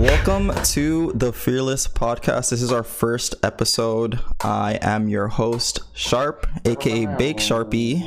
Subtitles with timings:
[0.00, 2.48] Welcome to the Fearless Podcast.
[2.48, 4.18] This is our first episode.
[4.42, 8.00] I am your host, Sharp, aka Bake Sharpie.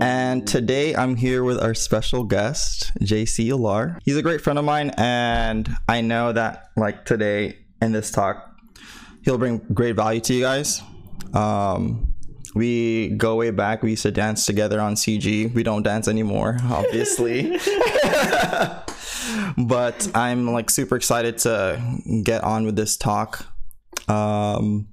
[0.00, 3.98] And today I'm here with our special guest, JC Alar.
[4.04, 8.56] He's a great friend of mine, and I know that, like, today in this talk,
[9.24, 10.80] he'll bring great value to you guys.
[11.34, 12.14] Um,
[12.54, 13.82] we go way back.
[13.82, 15.52] We used to dance together on CG.
[15.52, 17.58] We don't dance anymore, obviously.
[19.58, 21.82] but I'm like super excited to
[22.24, 23.46] get on with this talk.
[24.08, 24.88] Um,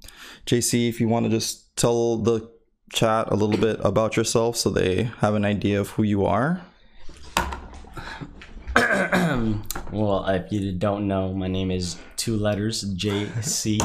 [0.45, 2.49] JC, if you want to just tell the
[2.91, 6.61] chat a little bit about yourself so they have an idea of who you are.
[9.91, 13.79] Well, if you don't know, my name is two letters JC,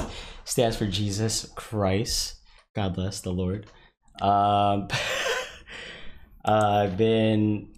[0.45, 2.37] stands for Jesus Christ.
[2.75, 3.67] God bless the Lord.
[4.21, 4.89] Um,
[6.45, 7.71] I've been,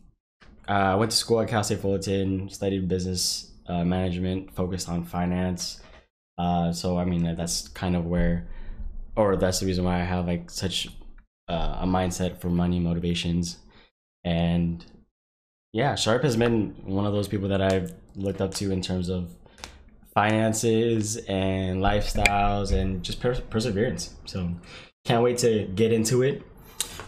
[0.69, 5.05] I uh, went to school at Cal State Fullerton, studied business uh, management, focused on
[5.05, 5.81] finance.
[6.39, 8.49] Uh, so, I mean, that's kind of where,
[9.15, 10.89] or that's the reason why I have like such
[11.49, 13.59] uh, a mindset for money motivations.
[14.25, 14.85] And
[15.73, 19.09] yeah, Sharp has been one of those people that I've looked up to in terms
[19.09, 19.31] of
[20.15, 24.15] finances and lifestyles and just per- perseverance.
[24.25, 24.51] So
[25.05, 26.43] can't wait to get into it.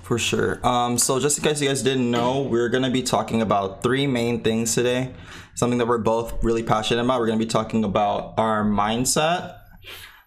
[0.03, 0.67] For sure.
[0.67, 4.06] Um, so just in case you guys didn't know, we're gonna be talking about three
[4.06, 5.14] main things today.
[5.55, 7.20] Something that we're both really passionate about.
[7.20, 9.59] We're gonna be talking about our mindset,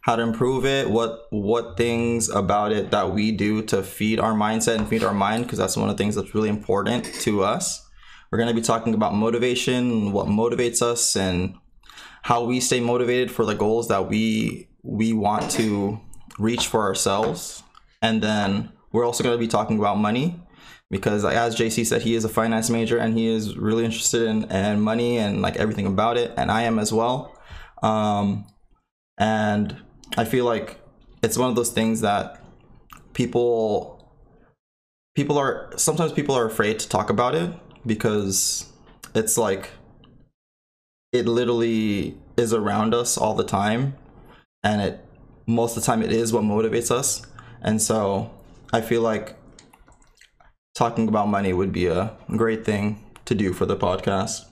[0.01, 4.33] how to improve it, what what things about it that we do to feed our
[4.33, 7.43] mindset and feed our mind, because that's one of the things that's really important to
[7.43, 7.87] us.
[8.31, 11.55] We're gonna be talking about motivation, what motivates us, and
[12.23, 15.99] how we stay motivated for the goals that we we want to
[16.39, 17.63] reach for ourselves.
[18.01, 20.39] And then we're also going to be talking about money
[20.89, 24.43] because as JC said, he is a finance major and he is really interested in,
[24.51, 26.33] in money and like everything about it.
[26.35, 27.37] And I am as well.
[27.81, 28.45] Um,
[29.17, 29.77] and
[30.17, 30.79] I feel like
[31.23, 32.43] it's one of those things that
[33.13, 34.13] people,
[35.15, 37.53] people are, sometimes people are afraid to talk about it
[37.85, 38.69] because
[39.15, 39.69] it's like,
[41.13, 43.95] it literally is around us all the time
[44.63, 45.05] and it
[45.47, 47.25] most of the time it is what motivates us
[47.61, 48.31] and so
[48.71, 49.35] i feel like
[50.75, 54.45] talking about money would be a great thing to do for the podcast.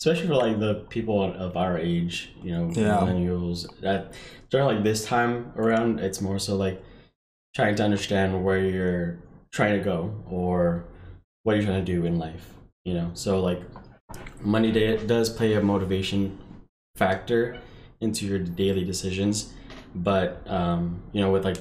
[0.00, 2.98] Especially for like the people of our age you know Yeah.
[3.00, 3.66] millennials.
[3.80, 4.12] That
[4.50, 6.82] during like this time around it's more so like
[7.54, 9.18] trying to understand where you're
[9.52, 10.84] trying to go or
[11.44, 12.50] what you're trying to do in life
[12.84, 13.10] you know?
[13.14, 13.62] So like
[14.42, 16.38] money day does play a motivation
[16.96, 17.58] factor
[18.00, 19.52] into your daily decisions.
[19.94, 21.58] But um you know with like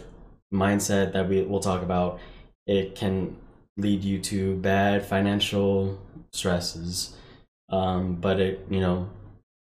[0.54, 2.20] mindset that we will talk about
[2.68, 3.36] it can
[3.78, 6.00] lead you to bad financial
[6.32, 7.16] stresses
[7.70, 9.10] um but it you know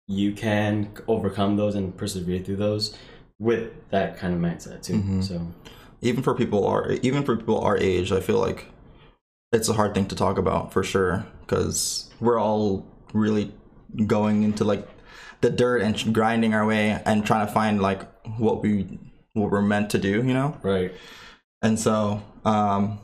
[0.07, 2.97] you can overcome those and persevere through those
[3.39, 5.23] with that kind of mindset too Mhm.
[5.23, 5.47] so
[6.01, 8.65] even for people our even for people our age i feel like
[9.53, 13.53] it's a hard thing to talk about for sure because we're all really
[14.07, 14.87] going into like
[15.41, 18.01] the dirt and grinding our way and trying to find like
[18.37, 18.97] what we
[19.33, 20.57] what we're meant to do you know?
[20.63, 20.93] Right.
[21.61, 22.99] And so um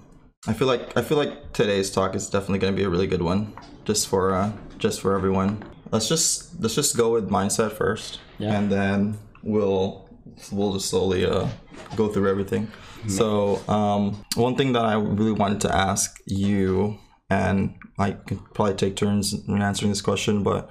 [0.47, 3.07] i feel like i feel like today's talk is definitely going to be a really
[3.07, 3.53] good one
[3.85, 5.63] just for uh just for everyone.
[5.91, 8.19] Let's just let's just go with mindset first.
[8.37, 8.57] Yeah.
[8.57, 10.09] and then we'll
[10.51, 11.47] we'll just slowly uh
[11.95, 12.71] go through everything.
[13.07, 16.97] So um one thing that i really wanted to ask you
[17.29, 20.69] and i could probably take turns in answering this question but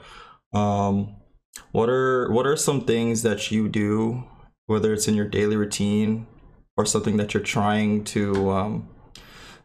[0.52, 1.16] um
[1.72, 4.24] what are what are some things that you do
[4.68, 6.28] whether it's in your daily routine
[6.78, 8.88] or something that you're trying to um,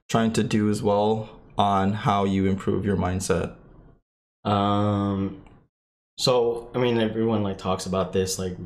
[0.09, 3.55] trying to do as well on how you improve your mindset
[4.45, 5.43] Um,
[6.17, 8.57] so I mean, everyone like talks about this like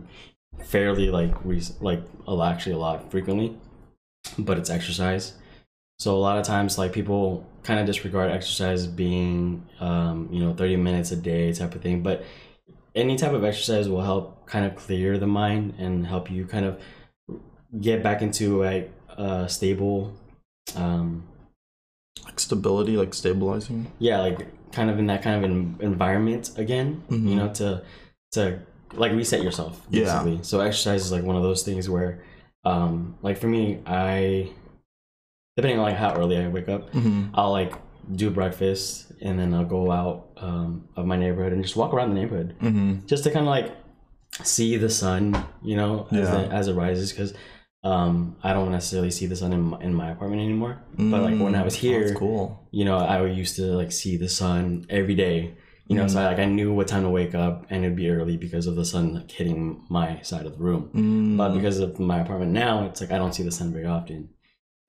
[0.65, 2.03] fairly like rec- like
[2.43, 3.57] actually a lot frequently,
[4.39, 5.33] but it's exercise.
[5.99, 10.53] So a lot of times, like people kind of disregard exercise being, um, you know,
[10.53, 12.03] thirty minutes a day type of thing.
[12.03, 12.23] But
[12.97, 16.65] any type of exercise will help kind of clear the mind and help you kind
[16.65, 16.79] of
[17.79, 20.13] get back into a, a stable,
[20.75, 21.23] um,
[22.25, 24.39] like stability like stabilizing yeah like
[24.73, 27.29] kind of in that kind of en- environment again Mhm.
[27.29, 27.83] you know to
[28.33, 28.59] to
[28.93, 30.41] like reset yourself Yeah.
[30.41, 32.23] so exercise is like one of those things where
[32.65, 34.49] um like for me i
[35.55, 37.29] depending on like how early i wake up mm-hmm.
[37.35, 37.73] i'll like
[38.15, 42.09] do breakfast and then i'll go out um of my neighborhood and just walk around
[42.09, 43.05] the neighborhood Mm-hmm.
[43.05, 43.75] just to kind of like
[44.43, 45.23] see the sun
[45.63, 46.41] you know as, Yeah.
[46.41, 47.33] the, as it rises because
[47.83, 51.39] um i don't necessarily see the sun in my, in my apartment anymore but like
[51.39, 54.29] when i was here Mm, that's cool you know, I used to like see the
[54.29, 55.55] sun every day
[55.89, 58.09] You know, so I, like I knew what time to wake up, and it'd be
[58.09, 60.83] early because of the sun like, hitting my side of the room.
[60.93, 63.85] Mm, But because of my apartment now, it's like I don't see the sun very
[63.97, 64.19] often.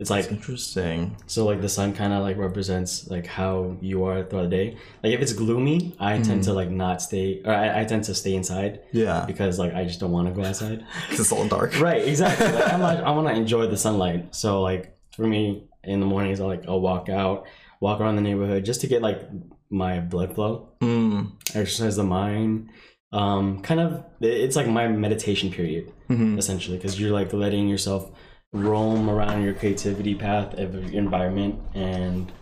[0.00, 1.16] It's like interesting.
[1.26, 4.76] so like the sun kind of like represents like how you are throughout the day.
[5.02, 8.14] Like if it's gloomy, I tend to like not stay, or I, I tend to
[8.14, 10.84] stay inside Yeah, because like I just don't want to go outside.
[11.08, 11.80] 'cause it's all dark.
[11.80, 12.46] right, exactly.
[12.46, 14.36] Like, I'm like, I want to enjoy the sunlight.
[14.36, 17.46] So like for me in the mornings, I like I'll walk out,
[17.80, 19.20] walk around the neighborhood just to get like
[19.68, 22.70] my blood flow, Mm, exercise the mind.
[23.10, 26.38] Um, kind of, it's like my meditation period mhm.
[26.38, 28.12] essentially because you're like letting yourself
[28.52, 32.32] roam around your creativity path of your environment and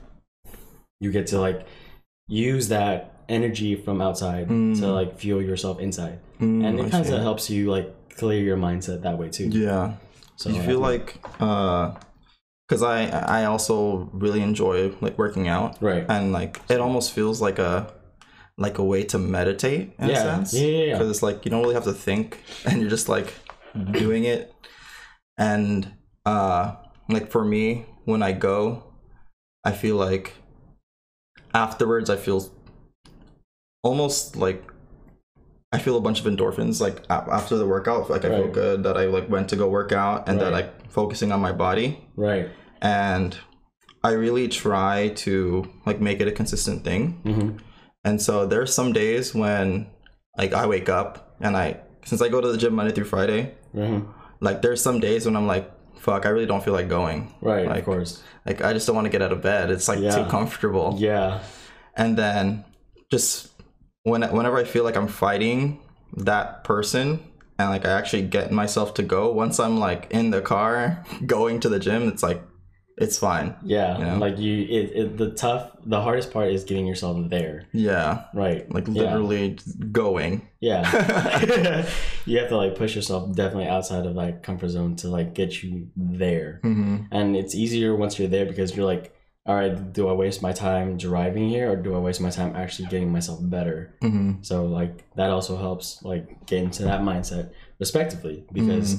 [1.00, 1.66] you get to like
[2.28, 4.78] use that energy from outside Mm.
[4.80, 8.56] to like fuel yourself inside Mm, and it kind of helps you like clear your
[8.56, 9.94] mindset that way too Yeah.
[10.36, 11.94] so you feel like uh
[12.68, 13.06] because i
[13.40, 17.92] i also really enjoy like working out right and like it almost feels like a
[18.58, 20.14] like a way to meditate in Yeah.
[20.14, 20.92] a sense Yeah, yeah, yeah.
[20.94, 23.34] because it's like you don't really have to think and you're just like
[23.92, 24.54] doing it
[25.38, 25.92] and
[26.24, 26.74] uh
[27.08, 28.84] like for me when i go
[29.64, 30.34] i feel like
[31.54, 32.50] afterwards i feel
[33.82, 34.64] almost like
[35.72, 38.08] I feel a bunch of endorphins like after the workout.
[38.08, 40.64] Like I feel good that I like went to go work out and that Right.
[40.64, 42.08] like focusing on my body.
[42.16, 42.48] right
[42.80, 43.36] And
[44.02, 47.20] I really try to like make it a consistent thing.
[47.24, 47.50] hmm
[48.04, 49.88] And so there's some days when
[50.38, 53.54] like I wake up and I since I go to the gym Monday through Friday,
[53.72, 54.00] hmm
[54.40, 57.34] like there's some days when I'm like, fuck, I really don't feel like going.
[57.40, 59.70] right Like- of course Like I just don't want to get out of bed.
[59.70, 60.14] It's like Yeah.
[60.16, 60.94] too comfortable.
[60.98, 61.40] yeah
[61.96, 62.64] and then
[63.10, 63.48] just
[64.02, 65.80] when whenever I feel like I'm fighting
[66.18, 67.20] that person
[67.58, 71.60] and like I actually get myself to go once I'm like in the car going
[71.60, 72.42] to the gym it's like
[72.98, 73.54] it's fine.
[73.62, 74.18] Yeah You know?
[74.18, 77.66] like you it, it the tough the hardest part is getting yourself there.
[77.72, 78.24] Yeah.
[78.34, 78.70] Right.
[78.72, 80.48] Like literally just going.
[80.60, 80.82] Yeah.
[82.26, 85.62] you have to like push yourself definitely outside of like comfort zone to like get
[85.62, 86.60] you there.
[86.62, 89.12] hmm And it's easier once you're there because you're like,
[89.44, 92.56] all right, do I waste my time driving here or do I waste my time
[92.56, 93.94] actually getting myself better?
[94.00, 98.96] hmm So like that also helps like get into that mindset respectively because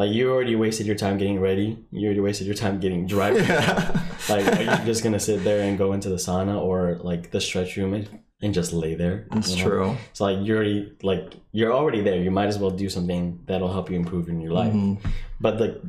[0.00, 1.76] like you already wasted your time getting ready.
[1.92, 3.44] You already wasted your time getting driving.
[3.48, 4.00] yeah
[4.30, 7.40] like are you just gonna sit there and go into the sauna or like the
[7.40, 8.08] stretch room and,
[8.40, 9.26] and just lay there?
[9.32, 9.70] it's you know?
[9.70, 12.16] true So like you're already like you're already there.
[12.16, 14.72] You might as well do something that'll help you improve in your life.
[14.72, 14.98] Mhm.
[15.38, 15.80] But the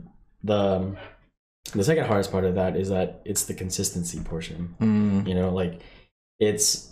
[0.44, 0.98] the um,
[1.74, 4.76] the second hardest part of that is that it's the consistency portion.
[4.82, 5.26] Mm.
[5.26, 5.80] You know, like
[6.38, 6.91] it's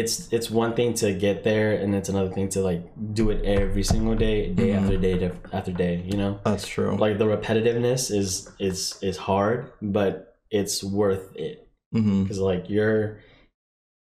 [0.00, 2.82] it's it's one thing to get there, and it's another thing to like
[3.20, 4.78] do it every single day, day Mhm.
[4.78, 5.14] after day
[5.52, 5.94] after day.
[6.10, 11.56] You know, that's true like the repetitiveness is is is hard, but it's worth it
[11.92, 13.18] because like you're.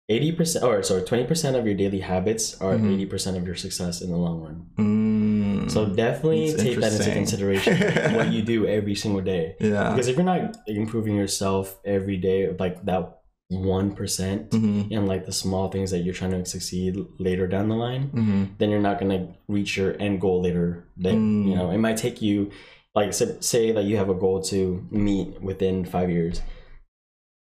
[0.09, 2.95] 80% or sorry 20% of your daily habits are Mhm.
[3.11, 5.69] 80% of your success in the long run mm.
[5.69, 7.75] so definitely take that into consideration
[8.15, 12.55] what you do every single day yeah because if you're not improving yourself every day
[12.55, 13.16] like that
[13.53, 17.75] 1% hmm and like the small things that you're trying to succeed later down the
[17.77, 21.49] line hmm then you're not going to reach your end goal later then Mm.
[21.49, 22.51] you know it might take you
[22.95, 26.43] like say, say that you have a goal to meet within five years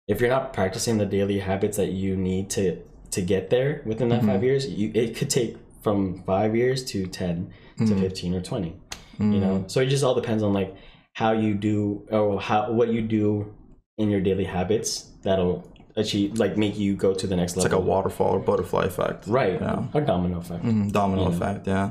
[0.07, 2.81] if you're not practicing the daily habits that you need to
[3.11, 4.27] to get there within that Mhm.
[4.27, 7.99] five years you it could take from five years to 10 to Mhm.
[7.99, 8.73] 15 or 20
[9.19, 9.33] Mm.
[9.33, 10.73] you know so it just all depends on like
[11.13, 13.53] how you do or how what you do
[13.97, 15.67] in your daily habits that'll
[15.99, 19.27] achieve like make you go to the next it's like a waterfall or butterfly effect.
[19.27, 19.59] Right.
[19.61, 19.83] Yeah.
[19.93, 20.63] a domino effect.
[20.63, 21.35] Mhm, domino Yeah.
[21.35, 21.87] effect yeah.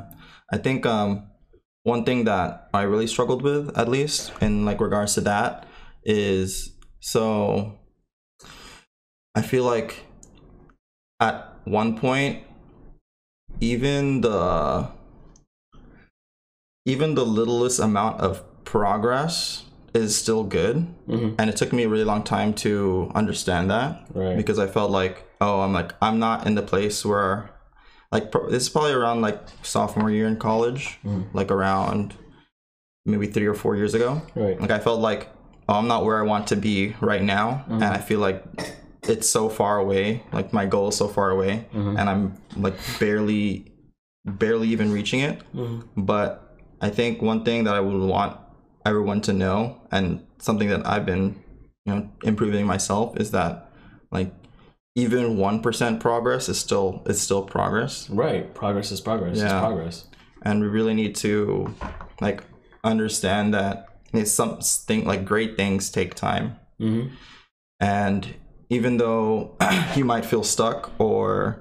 [0.52, 1.24] I think um
[1.84, 5.64] one thing that i really struggled with at least in like regards to that
[6.04, 7.78] is so
[9.34, 10.04] i feel like
[11.20, 12.42] at one point
[13.60, 14.88] even the
[16.84, 19.64] even the littlest amount of progress
[19.94, 20.76] is still good
[21.06, 24.66] hmm and it took me a really long time to understand that right because I
[24.66, 27.50] felt like, oh, I'm like, I'm not in the place where,
[28.12, 31.26] like, pro- this is probably around like sophomore year in college, Mhm.
[31.32, 32.14] like around
[33.06, 34.20] maybe three or four years ago.
[34.34, 35.28] right Like, I felt like,
[35.68, 38.42] oh, I'm not where I want to be right now, and I feel like
[39.04, 40.22] it's so far away.
[40.32, 41.98] Like, my goal is so far away, Mhm.
[41.98, 43.72] and I'm like barely,
[44.26, 45.40] barely even reaching it.
[45.54, 45.84] Mhm.
[45.96, 46.28] But
[46.80, 48.36] I think one thing that I would want
[48.84, 51.42] everyone to know, and something that I've been,
[51.84, 53.70] you know, improving myself, is that
[54.10, 54.32] like
[54.94, 58.54] even one percent progress is still is still progress, right.
[58.54, 59.38] Progress is progress.
[59.38, 59.60] Yeah.
[59.60, 60.06] progress.
[60.42, 61.74] And we really need to
[62.20, 62.44] like
[62.84, 67.08] understand that it's something like great things take time, hmm
[67.80, 68.34] and
[68.70, 69.56] even though
[69.96, 71.60] you might feel stuck or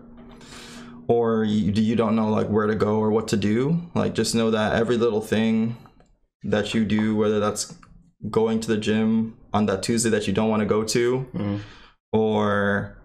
[1.07, 4.35] or you, you don't know like where to go or what to do like just
[4.35, 5.77] know that every little thing
[6.43, 7.75] that you do whether that's
[8.29, 11.59] going to the gym on that tuesday that you don't want to go to Mhm.
[12.11, 12.97] or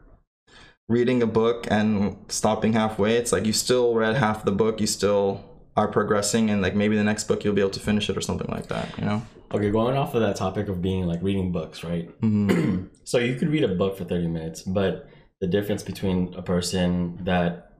[0.89, 4.87] reading a book and stopping halfway it's like you still read half the book you
[4.87, 5.45] still
[5.77, 8.21] are progressing and like maybe the next book you'll be able to finish it or
[8.21, 9.23] something like that you know
[9.55, 12.09] Okay, going off of that topic of being like reading books, right?
[12.23, 12.89] Mhm.
[13.05, 15.11] so you could read a book for 30 minutes, but
[15.43, 17.73] the difference between a person that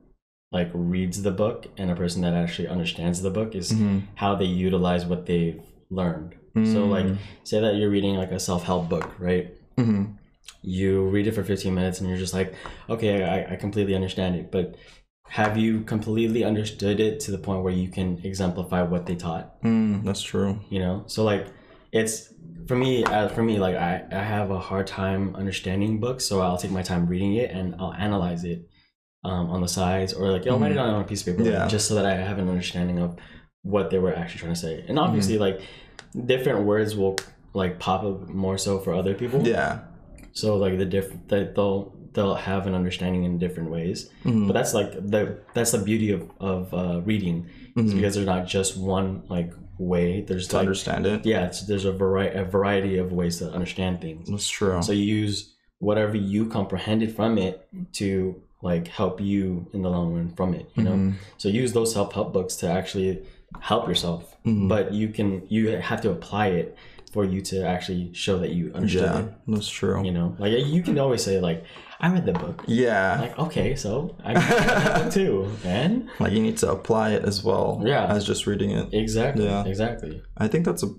[0.51, 4.03] like reads the book and a person that actually understands the book is Mhm.
[4.13, 5.59] how they utilize what they've
[5.89, 6.35] learned.
[6.55, 7.17] So like Mm.
[7.43, 9.53] say that you're reading like a self-help book, right?
[9.77, 10.17] Mhm.
[10.61, 12.53] You read it for 15 minutes and you're just like,
[12.89, 14.51] okay, I, I completely understand it.
[14.51, 14.75] But
[15.27, 19.61] have you completely understood it to the point where you can exemplify what they taught?
[19.63, 21.47] Mm, that's true you know so like
[21.91, 22.33] it's
[22.67, 26.41] for me uh, for me like I, I have a hard time understanding books so
[26.41, 28.67] i'll take my time reading it and i'll analyze it
[29.23, 31.43] um, on the sides or like i'll write it down on a piece of paper
[31.43, 31.67] like, Yeah.
[31.67, 33.17] just so that i have an understanding of
[33.63, 35.61] what they were actually trying to say and obviously like
[36.25, 37.17] different words will
[37.53, 39.45] like pop up more so for other people.
[39.47, 39.79] Yeah.
[40.33, 44.09] So like the different that they'll they'll have an understanding in different ways.
[44.23, 44.47] Mhm.
[44.47, 47.47] but that's like the that's the beauty of of uh, reading.
[47.75, 47.95] Mhm.
[47.95, 50.21] because there's not just one like way.
[50.21, 51.25] There's to like understand it.
[51.25, 54.29] Yeah it's, there's a variety a variety of ways to understand things.
[54.29, 54.81] That's true.
[54.81, 60.13] So you use whatever you comprehended from it to like help you in the long
[60.13, 60.91] run from it you know?
[60.91, 61.13] Mhm.
[61.37, 63.21] so use those self-help books to actually
[63.59, 64.67] help yourself Mhm.
[64.69, 66.75] but you can you have to apply it
[67.13, 69.33] for you to actually show that you understood yeah it.
[69.47, 70.03] that's true.
[70.03, 71.63] You know like you can always say like
[72.01, 72.63] i read the book.
[72.67, 73.19] Yeah.
[73.21, 74.43] Like okay so i read
[74.95, 78.05] the book too and like you need to apply it as well Yeah.
[78.15, 78.89] as just reading it.
[78.93, 79.63] Exactly Yeah.
[79.65, 80.21] exactly.
[80.37, 80.89] I think that's a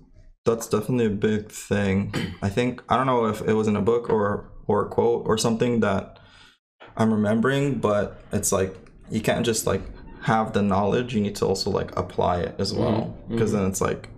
[0.45, 2.13] that's definitely a big thing.
[2.41, 5.23] I think i don't know if it was in a book or or a quote
[5.29, 6.03] or something that
[6.97, 8.71] i'm remembering but it's like
[9.11, 9.83] you can't just like
[10.25, 13.15] have the knowledge you need to also like apply it as well.
[13.29, 14.09] Because then it's like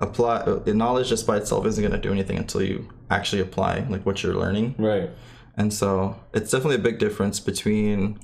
[0.00, 3.80] apply uh, knowledge just by itself isn't going to do anything until you actually apply
[3.90, 4.74] like what you're learning.
[4.78, 5.10] Right.
[5.56, 8.18] And so it's definitely a big difference between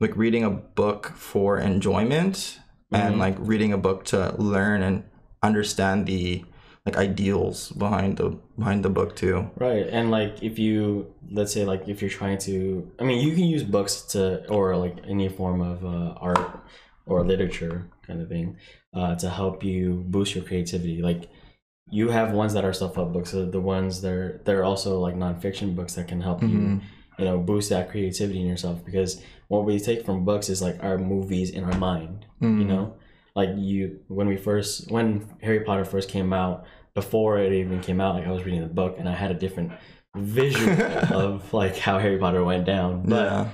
[0.00, 2.58] like reading a book for enjoyment
[2.90, 3.18] and Mhm.
[3.18, 5.04] like reading a book to learn and
[5.42, 6.42] understand the
[6.90, 9.50] like ideals behind the behind the book too.
[9.56, 9.86] Right.
[9.86, 13.44] And like if you let's say like if you're trying to I mean you can
[13.44, 16.60] use books to or like any form of uh, art
[17.06, 18.56] or literature kind of thing
[18.94, 21.02] uh, to help you boost your creativity.
[21.02, 21.28] Like
[21.90, 25.14] you have ones that are self-help books, so the ones that are they're also like
[25.16, 26.80] nonfiction books that can help you Mhm.
[27.18, 30.82] you know boost that creativity in yourself because what we take from books is like
[30.82, 32.66] our movies in our mind you Mhm.
[32.66, 32.94] know
[33.34, 38.00] like you when we first when harry potter first came out before it even came
[38.00, 39.72] out like i was reading the book and i had a different
[40.16, 40.70] visual
[41.12, 43.48] of like how harry potter went down but yeah.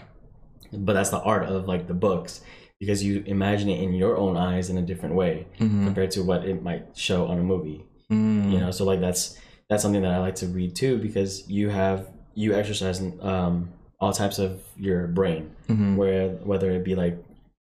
[0.73, 2.41] but that's the art of like the books
[2.81, 5.85] because you imagine it in your own eyes in a different way Mhm.
[5.85, 8.53] compared to what it might show on a movie Mm.
[8.53, 9.37] you know so like that's
[9.69, 14.13] that's something that i like to read too because you have you exercise um all
[14.13, 15.97] types of your brain Mhm.
[15.97, 17.19] where whether it be like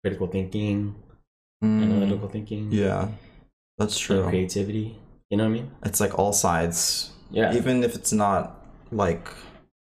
[0.04, 0.94] critical thinking
[1.64, 1.82] Mm.
[1.84, 3.08] analytical thinking Yeah.
[3.80, 4.22] That's true.
[4.30, 4.96] creativity
[5.30, 7.12] you know what i mean It's like all sides.
[7.32, 8.42] yeah Even if it's not
[8.92, 9.28] like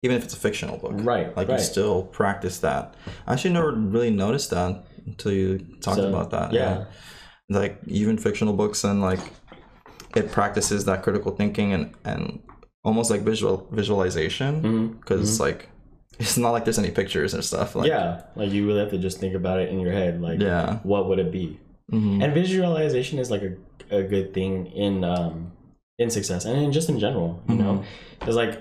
[0.05, 0.93] even if it's a fictional book.
[0.97, 1.59] right Like right.
[1.59, 2.95] you still practice that.
[3.27, 6.53] I actually never really noticed that until you talked So, about that.
[6.53, 6.85] yeah
[7.49, 9.21] Like even fictional books and like
[10.17, 12.23] it practices that critical thinking and and
[12.85, 14.53] almost like visual visualization
[15.01, 15.69] because like
[16.21, 17.75] it's not like there's any pictures and stuff.
[17.75, 20.39] Like, yeah like you really have to just think about it in your head like
[20.41, 20.79] Yeah.
[20.93, 21.59] what would it be
[21.93, 22.23] Mhm.
[22.23, 23.53] and visualization is like a,
[23.91, 25.53] a good thing in um
[25.99, 28.19] in success and in just in general you know Mm-hmm.
[28.19, 28.61] because like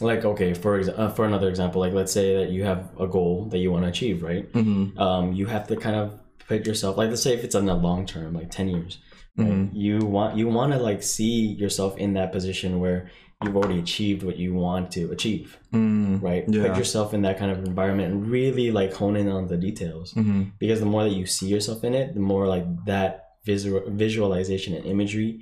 [0.00, 3.06] like okay for exa- uh, for another example like let's say that you have a
[3.06, 4.98] goal that you want to achieve right Mhm.
[5.00, 7.74] um you have to kind of put yourself like let's say if it's on the
[7.74, 8.98] long term like 10 years
[9.38, 9.48] right?
[9.48, 9.70] Mhm.
[9.72, 13.10] you want you want to like see yourself in that position where
[13.42, 16.22] you've already achieved what you want to achieve Mm.
[16.22, 16.68] right Yeah.
[16.68, 20.12] put yourself in that kind of environment and really like hone in on the details
[20.14, 20.52] Mhm.
[20.58, 24.70] because the more that you see yourself in it the more like that visual visualization
[24.76, 25.32] and imagery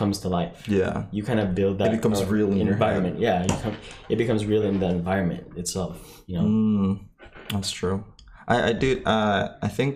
[0.00, 0.96] comes to life Yeah.
[1.16, 3.76] you kind of build that It becomes uh, real in your environment yeah you come,
[4.12, 5.94] it becomes real in the environment itself
[6.26, 6.90] you know Mm,
[7.52, 8.04] that's true.
[8.48, 8.90] I, I do.
[9.14, 9.92] Uh, I think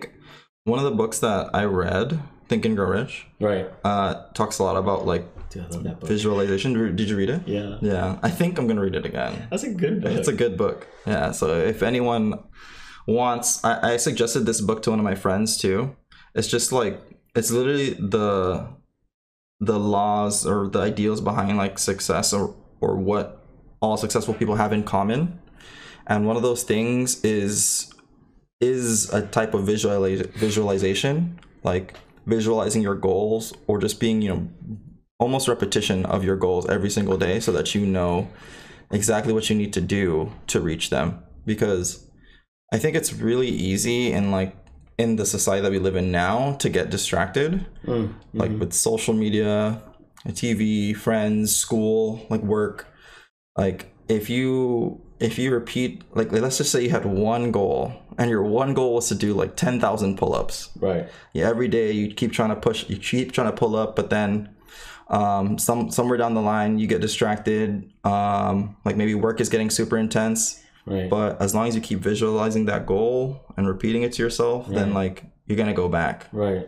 [0.71, 2.07] one of the books that I read,
[2.49, 5.99] Think and Grow Rich, right uh, talks a lot about like Dude, i love that
[5.99, 6.69] book visualization.
[6.73, 7.41] Did did you read it?
[7.47, 9.33] yeah Yeah, I think I'm gonna read it again.
[9.51, 10.79] that's a good book It's a good book.
[11.05, 11.31] Yeah.
[11.39, 12.25] So if anyone
[13.07, 15.95] wants, I, I suggested this book to one of my friends too.
[16.35, 16.99] It's just like
[17.35, 18.67] it's literally the
[19.59, 23.45] the laws or the ideals behind like success or or what
[23.81, 25.39] all successful people have in common.
[26.07, 27.93] And one of those things is
[28.59, 31.95] is a type of visualiz- visualization, like
[32.25, 34.47] visualizing your goals or just being, you know,
[35.19, 38.27] almost repetition of your goals every single day so that you know
[38.91, 41.23] exactly what you need to do to reach them.
[41.45, 42.07] Because
[42.71, 44.55] I think it's really easy in like
[45.01, 49.13] in the society that we live in now to get distracted, Mm, like with social
[49.13, 49.81] media,
[50.27, 52.77] TV, friends, school, like work.
[53.57, 58.29] Like if you if you repeat like let's just say you had one goal and
[58.29, 60.69] your one goal was to do like 10,000 pull-ups.
[60.79, 61.05] right.
[61.33, 64.09] Yeah, every day you keep trying to push you keep trying to pull up but
[64.09, 64.49] then
[65.09, 69.69] um some somewhere down the line you get distracted um like maybe work is getting
[69.69, 71.09] super intense Right.
[71.09, 74.93] but as long as you keep visualizing that goal and repeating it to yourself then
[74.93, 76.67] like you're going to go back right.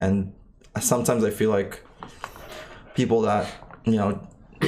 [0.00, 0.32] and
[0.80, 1.80] sometimes i feel like
[2.94, 3.46] people that
[3.84, 4.20] you know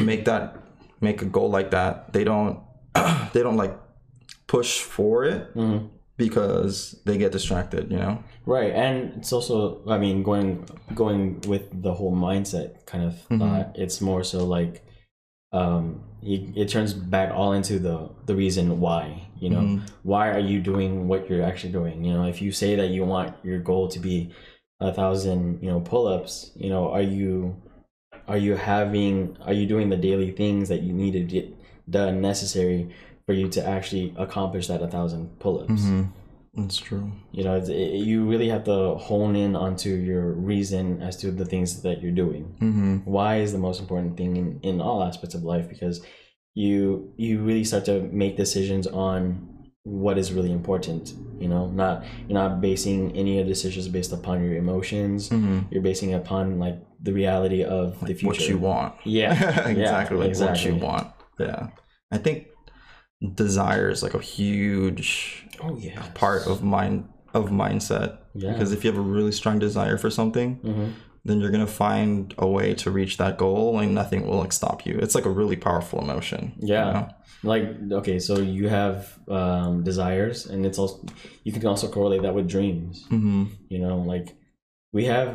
[0.02, 0.56] make that
[1.00, 2.60] make a goal like that they don't
[3.32, 3.76] they don't like
[4.46, 5.88] push for it Mhm.
[6.16, 11.64] because they get distracted you know Right, and it's also, I mean, going going with
[11.82, 13.38] the whole mindset kind of Mm-hmm.
[13.38, 13.72] thought.
[13.74, 14.83] It's more so like,
[15.54, 19.04] um, it, it turns back all into the the reason why.
[19.40, 19.86] You know, Mm-hmm.
[20.04, 22.04] why are you doing what you're actually doing?
[22.04, 24.30] You know, if you say that you want your goal to be
[24.80, 26.50] a thousand, you know, pull ups.
[26.56, 27.56] You know, are you
[28.26, 31.46] are you having are you doing the daily things that you need to get
[31.90, 32.80] done necessary
[33.26, 35.82] for you to actually accomplish that a thousand pull ups?
[35.82, 36.02] mm-hmm.
[36.56, 37.12] That's true.
[37.32, 41.44] You know it, you really have to hone in onto your reason as to the
[41.44, 42.56] things that you're doing.
[42.60, 42.96] Mm-hmm.
[43.04, 45.68] why is the most important thing in, in all aspects of life?
[45.68, 46.04] Because
[46.54, 49.50] you you really start to make decisions on
[49.82, 51.66] what is really important you know?
[51.68, 55.28] Not you're not basing any of decisions based upon your emotions.
[55.28, 55.60] Mm-hmm.
[55.70, 58.94] you're basing it upon like the reality of the future what you want.
[59.04, 59.68] Yeah.
[59.68, 61.08] Exactly like what you want.
[61.38, 61.68] Yeah.
[62.10, 62.48] I think
[63.34, 68.52] desire is like a huge oh yeah part of mind of mindset Yeah.
[68.52, 70.88] because if you have a really strong desire for something hmm
[71.26, 74.84] then you're gonna find a way to reach that goal and nothing will like stop
[74.84, 76.92] you it's like a really powerful emotion you Yeah.
[76.92, 77.08] know?
[77.52, 77.64] like
[78.00, 80.96] okay so you have um desires and it's also
[81.44, 83.48] you can also correlate that with dreams Mhm.
[83.70, 84.36] you know like
[84.92, 85.30] we have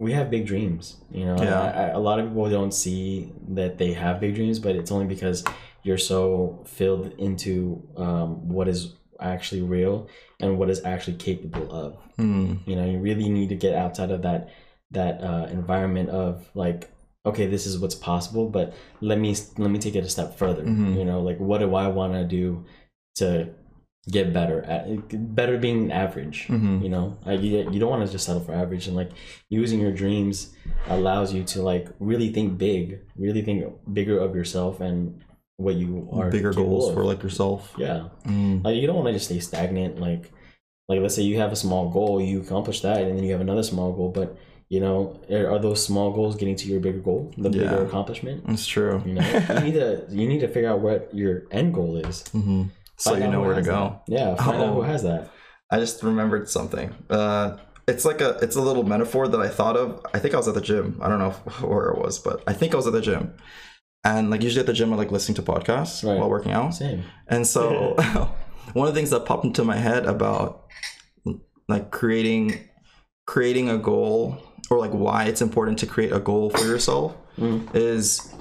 [0.00, 1.60] we have big dreams you know Yeah.
[1.60, 4.90] I, I, a lot of people don't see that they have big dreams but it's
[4.90, 5.44] only because
[5.84, 10.08] you're so filled into um, what is actually real
[10.40, 12.60] and what is actually capable of Mm.
[12.66, 14.48] you know you really need to get outside of that
[14.92, 16.90] that uh, environment of like
[17.26, 20.62] okay this is what's possible but let me let me take it a step further
[20.62, 20.96] Mhm.
[20.96, 22.64] you know like what do i want to do
[23.16, 23.48] to
[24.16, 26.82] get better at better being average Mhm.
[26.84, 29.10] you know uh, you, you don't want to just settle for average and like
[29.48, 30.54] using your dreams
[30.88, 35.20] allows you to like really think big really think bigger of yourself and
[35.56, 36.94] what you are bigger goals of.
[36.94, 38.64] for like yourself yeah Mm.
[38.64, 40.32] like you don't want to just stay stagnant like
[40.88, 43.40] like let's say you have a small goal you accomplish that and then you have
[43.40, 44.36] another small goal but
[44.68, 48.42] you know are are those small goals getting to your bigger goal the bigger accomplishment
[48.48, 49.22] it's true you know
[49.54, 52.70] you need to you need to figure out what your end goal is Mhm.
[52.96, 54.12] so you know where to go that.
[54.12, 54.82] yeah find out who Oh.
[54.82, 55.30] has that
[55.70, 56.94] I just remembered something.
[57.10, 57.56] Uh,
[57.88, 59.86] it's like a it's a little metaphor that I thought of.
[60.14, 60.98] I think I was at the gym.
[61.02, 63.32] I don't know if, where it was, but I think I was at the gym.
[64.04, 66.18] And like usually at the gym, I like listening to podcasts Right.
[66.18, 66.74] while working out.
[66.74, 67.94] same And so
[68.74, 70.64] one of the things that popped into my head about
[71.68, 72.68] like creating
[73.26, 74.36] creating a goal
[74.70, 77.74] or like why it's important to create a goal for yourself Mhm.
[77.74, 78.32] is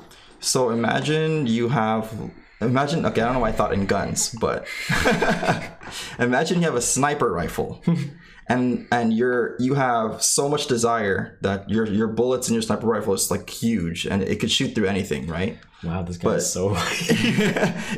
[0.41, 2.13] so imagine you have
[2.59, 4.67] imagine okay I don't know why I thought in guns but
[6.19, 7.81] imagine you have a sniper rifle
[8.53, 12.87] and and you're you have so much desire that your your bullets in your sniper
[12.87, 16.37] rifle is like huge and it could shoot through anything right wow this guy But-
[16.37, 16.75] is so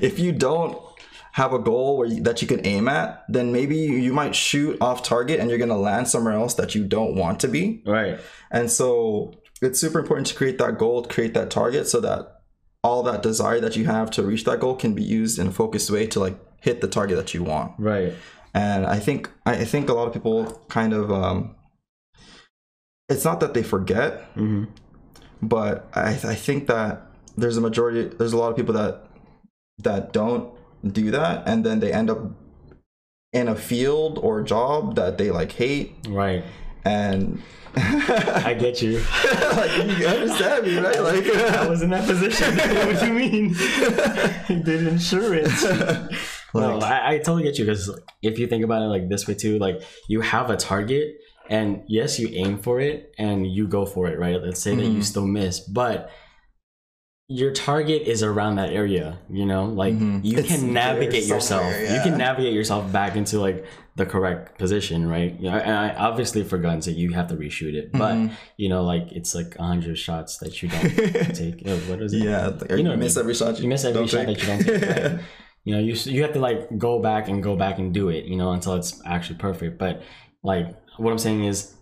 [0.02, 0.78] if you don't
[1.34, 4.34] have a goal where you, that you can aim at, then maybe you, you might
[4.34, 7.84] shoot off target and you're gonna land somewhere else that you don't want to be.
[7.86, 8.18] right
[8.52, 12.22] And so it's super important to create that goal, create that target, so that
[12.86, 15.52] all that desire that you have to reach that goal can be used in a
[15.52, 17.74] focused way to like hit the target that you want.
[17.78, 18.14] right
[18.56, 21.56] And I think I think a lot of people kind of um,
[23.10, 24.66] it's not that they forget, hmm
[25.42, 27.02] but I, I think that
[27.38, 29.06] there's a majority there's a lot of people that
[29.80, 30.50] that don't
[30.84, 32.32] do that and then they end up
[33.34, 35.94] in a field or job that they like hate.
[36.08, 36.44] Right.
[36.86, 37.42] And
[37.76, 39.04] i get you.
[39.56, 41.02] Like you understand me right?
[41.02, 41.26] Like
[41.60, 42.56] i was in that position.
[42.88, 43.54] What do you mean?
[44.64, 45.66] Did insurance
[46.62, 47.90] no, I, I totally get you because
[48.22, 51.16] if you think about it like this way too, like you have a target
[51.50, 54.42] and yes, you aim for it and you go for it, right?
[54.42, 55.04] Let's say that you Mhm.
[55.04, 56.10] still miss, but
[57.28, 60.38] your target is around that area you know like you Mm-hmm.
[60.38, 63.66] It's can navigate yourself somewhere, you can navigate yourself back into like
[63.96, 67.36] the correct position right you know and I, obviously for guns like, you have to
[67.36, 68.34] reshoot it but Mm-hmm.
[68.58, 70.82] you know like it's like 100 shots that you don't
[71.36, 73.24] take what is it Yeah, like, You you know I miss mean.
[73.24, 73.60] every shot.
[73.60, 74.38] you miss every shot take.
[74.38, 75.20] that you don't take right?
[75.66, 78.26] you know you you have to like go back and go back and do it
[78.26, 80.02] you know until it's actually perfect but
[80.44, 81.74] like what i'm saying is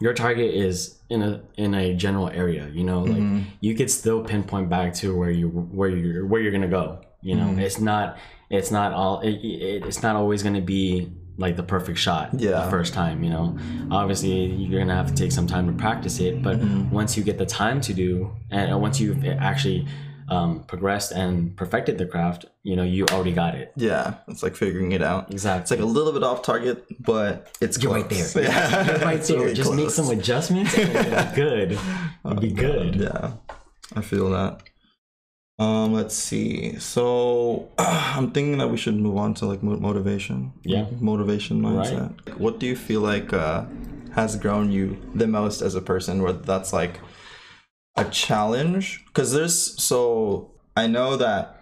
[0.00, 3.40] your target is in a in a general area you know like Mm-hmm.
[3.60, 7.34] you could still pinpoint back to where you where you're where you're gonna go you
[7.36, 7.60] know Mm-hmm.
[7.60, 8.16] it's not
[8.48, 12.64] it's not all it, it, it's not always gonna be like the perfect shot Yeah.
[12.64, 13.56] the first time you know
[13.90, 16.90] obviously you're gonna have to take some time to practice it but Mm-hmm.
[17.00, 19.86] once you get the time to do and once you've actually
[20.30, 24.54] um, progressed and perfected the craft you know you already got it Yeah, it's like
[24.54, 25.30] figuring it out.
[25.32, 25.62] Exactly.
[25.62, 28.42] It's like a little bit off target, but it's You're right there.
[28.42, 31.72] Yeah, You're right there really just make some adjustments and be good
[32.24, 33.32] it'll be good Yeah,
[33.96, 34.62] I feel that.
[35.58, 36.78] Um, let's see.
[36.78, 40.52] So I'm thinking that we should move on to like mo- motivation.
[40.62, 40.86] Yeah.
[41.00, 42.16] motivation mindset.
[42.26, 42.40] Right.
[42.40, 43.64] What do you feel like uh,
[44.14, 46.22] has grown you the most as a person?
[46.22, 46.98] Whether that's like
[48.06, 51.56] a challenge, because there's so I know that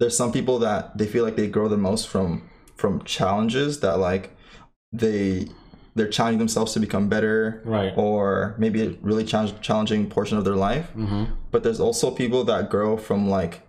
[0.00, 3.98] there's some people that they feel like they grow the most from from challenges that
[3.98, 4.36] like
[4.92, 5.48] they
[5.94, 7.92] they're challenging themselves to become better right.
[7.96, 10.90] or maybe a really challenge, challenging portion of their life.
[10.96, 11.24] Mm-hmm.
[11.50, 13.62] but there's also people that grow from like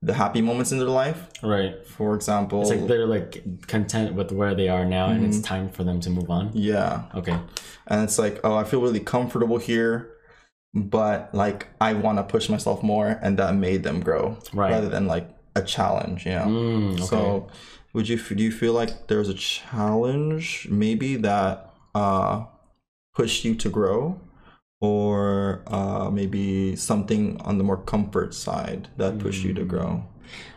[0.00, 1.28] the happy moments in their life.
[1.42, 1.86] Right.
[1.86, 5.30] For example it's like they're like content with where they are now and Mm-hmm.
[5.30, 6.50] it's time for them to move on?
[6.54, 7.04] Yeah.
[7.14, 7.38] Okay.
[7.86, 10.13] And it's like oh i feel really comfortable here
[10.74, 14.70] but like i want to push myself more and that made them grow Right.
[14.72, 17.02] rather than like a challenge you know mm, okay.
[17.04, 17.48] so
[17.92, 22.44] would you do you feel like there's a challenge maybe that uh
[23.14, 24.18] pushed you to grow
[24.80, 30.04] or uh maybe something on the more comfort side that pushed you to grow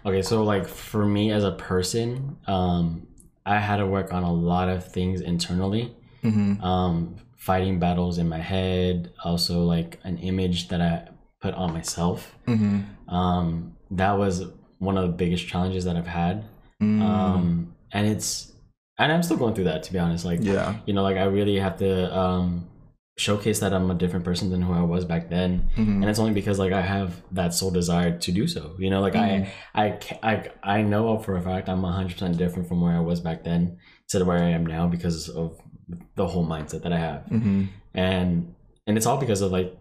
[0.05, 3.05] Okay, so like for me as a person, um,
[3.45, 5.93] I had to work on a lot of things internally.
[6.23, 6.63] mm-hmm.
[6.63, 10.93] Um, fighting battles in my head, also like an image that I
[11.41, 12.35] put on myself.
[12.45, 13.15] Mm-hmm.
[13.19, 13.47] Um,
[13.91, 14.43] that was
[14.79, 16.43] one of the biggest challenges that I've had.
[16.83, 17.01] Mm.
[17.01, 18.51] Um, and it's,
[18.99, 20.25] and I'm still going through that to be honest.
[20.25, 21.91] Like, yeah you know, like I really have to
[22.23, 22.67] um,
[23.17, 26.01] showcase that I'm a different person than who I was back then Mhm.
[26.01, 28.75] and it's only because like I have that sole desire to do so.
[28.77, 29.85] You know, like I, I,
[30.21, 30.33] I,
[30.77, 33.77] I know for a fact I'm 100 percent different from where I was back then
[34.09, 35.59] to where I am now because of
[36.15, 37.63] the whole mindset that I have, Mm-hmm.
[37.93, 38.53] and
[38.85, 39.75] and it's all because of like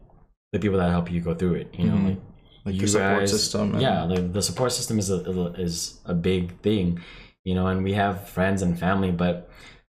[0.53, 1.75] the people that help you go through it.
[1.79, 2.05] You know, Mhm.
[2.09, 2.19] like
[2.65, 5.19] like you the support guys- system and- yeah, like the support system is a
[5.59, 7.01] is a big thing,
[7.45, 9.49] you know, and we have friends and family, but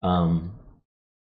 [0.04, 0.52] um,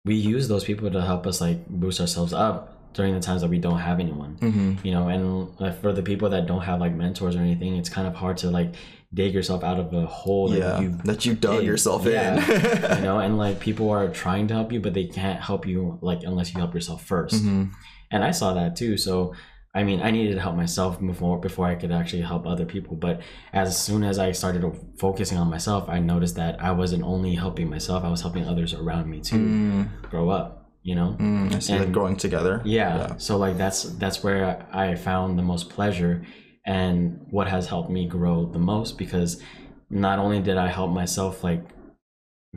[0.05, 3.49] we use those people to help us like boost ourselves up during the times that
[3.49, 4.83] we don't have anyone Mhm.
[4.83, 7.87] you know and like, for the people that don't have like mentors or anything it's
[7.89, 8.73] kind of hard to like
[9.13, 11.65] dig yourself out of a hole that yeah you that you dug dig.
[11.67, 12.35] yourself Yeah.
[12.35, 15.67] in you know and like people are trying to help you but they can't help
[15.67, 17.71] you like unless you help yourself 1st Mhm.
[18.11, 18.95] and i saw that too.
[18.97, 19.33] So
[19.75, 22.95] i mean i needed to help myself before before i could actually help other people.
[22.95, 23.21] But
[23.53, 24.63] as soon as i started
[24.97, 28.73] focusing on myself i noticed that i wasn't only helping myself i was helping others
[28.73, 30.47] around me to Mm, grow up
[30.83, 31.15] you know?
[31.19, 32.59] Mm, I see like And- growing together.
[32.65, 33.15] Yeah.
[33.17, 36.23] So like that's that's where I found the most pleasure
[36.65, 39.41] and what has helped me grow the most because
[39.89, 41.63] not only did I help myself like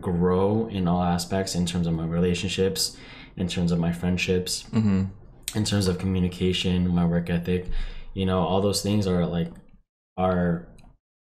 [0.01, 2.97] grow in all aspects in terms of my relationships,
[3.37, 5.05] in terms of my friendships, Mm-hmm.
[5.57, 7.67] in terms of communication, my work ethic,
[8.13, 9.51] you know, all those things are like
[10.17, 10.67] are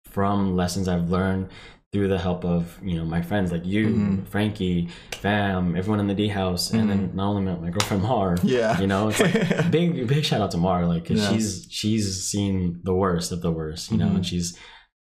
[0.06, 1.50] from lessons I've learned
[1.92, 4.28] through the help of you know my friends like you, Mhm.
[4.28, 8.38] Frankie, Fam, everyone in the D house, and then not only my, my girlfriend Mar.
[8.44, 8.80] Yeah.
[8.80, 11.30] you know, it's like big big shout out to Mar, like 'cause Yeah.
[11.34, 14.16] she's she's seen the worst of the worst, you know, Mhm.
[14.16, 14.58] and she's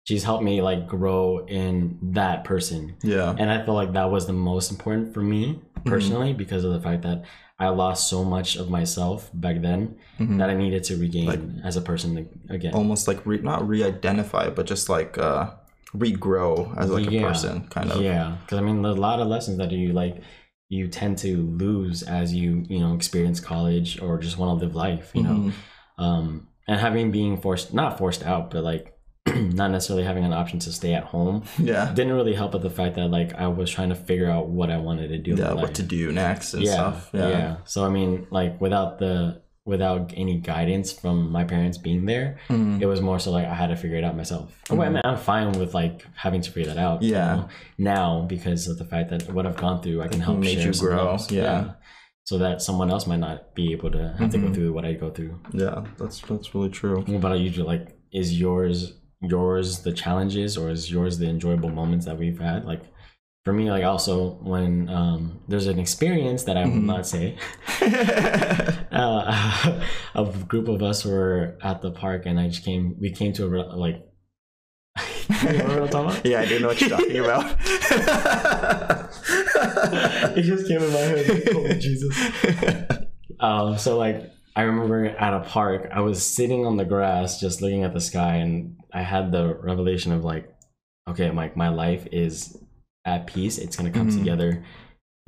[0.05, 4.29] she's helped me like grow in that person yeah and I feel like that was
[4.29, 5.89] the most important for me Mm-hmm.
[5.91, 7.25] personally because of the fact that
[7.59, 10.39] I lost so much of myself back then Mhm.
[10.39, 12.73] that I needed to regain Like- as a person again.
[12.75, 15.51] almost like re- not re-identify but just like uh
[15.95, 19.59] regrow as like a person kind of Yeah, because I mean, a lot of lessons
[19.59, 20.23] that you like
[20.69, 24.75] you tend to lose as you you know experience college or just want to live
[24.75, 25.31] life, you know.
[25.31, 25.53] Mhm.
[25.99, 28.93] Um, and having being forced not forced out, but like
[29.35, 32.71] not necessarily having an option to stay at home yeah didn't really help with the
[32.71, 35.35] fact that like I was trying to figure out what I wanted to do.
[35.35, 39.01] yeah what to do next and yeah, stuff yeah yeah, so i mean like without
[39.01, 42.81] the without any guidance from my parents being there Mhm.
[42.83, 45.01] it was more so like i had to figure it out myself oh, I mean,
[45.05, 47.27] i'm fine with like having to figure that out you Mm-hmm.
[47.29, 47.37] Yeah.
[47.37, 47.49] know,
[47.95, 50.73] now because of the fact that what i've gone through i can help made share
[50.73, 51.31] you grow, else.
[51.31, 51.73] yeah.
[52.31, 54.93] so that someone else might not be able to have to go through what I
[55.05, 55.35] go through.
[55.53, 56.97] Yeah, that's that's really true.
[57.07, 57.51] What about you?
[57.73, 57.85] Like,
[58.21, 58.77] is yours
[59.35, 62.65] yours the challenges or is yours the enjoyable moments that we've had?
[62.73, 62.83] Like,
[63.47, 67.39] for me, like also when um, there's an experience that I will not say.
[68.91, 69.81] uh,
[70.17, 72.97] a group of us were at the park, and I just came.
[73.01, 74.03] We came to a re- like.
[75.45, 76.27] you know what I'm about?
[76.27, 77.57] yeah, I do know what you're talking about.
[80.37, 81.49] it just came in my head.
[81.55, 82.19] Oh, Jesus.
[83.39, 87.63] Um, so like I remember at a park, I was sitting on the grass just
[87.63, 90.53] looking at the sky and I had the revelation of like,
[91.09, 92.59] okay, like my life is
[93.07, 93.57] at peace.
[93.59, 94.19] It's gonna come Mhm.
[94.19, 94.65] together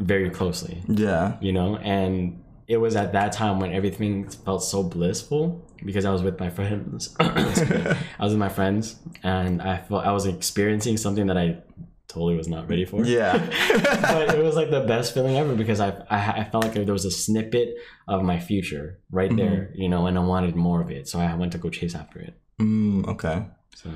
[0.01, 0.83] very closely.
[0.89, 1.37] yeah.
[1.41, 1.77] You know?
[1.79, 6.39] And it was at that time when everything felt so blissful because I was with
[6.39, 7.17] my friends.
[7.21, 11.63] I was with my friends and I felt I was experiencing something that I
[12.09, 13.37] totally was not ready for Yeah.
[14.13, 16.93] but it was like the best feeling ever because I, I I felt like there
[16.93, 17.75] was a snippet
[18.07, 21.35] of my future right there, you know, and I wanted more of it, so I
[21.35, 22.35] went to go chase after it.
[22.61, 23.47] mm, okay.
[23.77, 23.91] So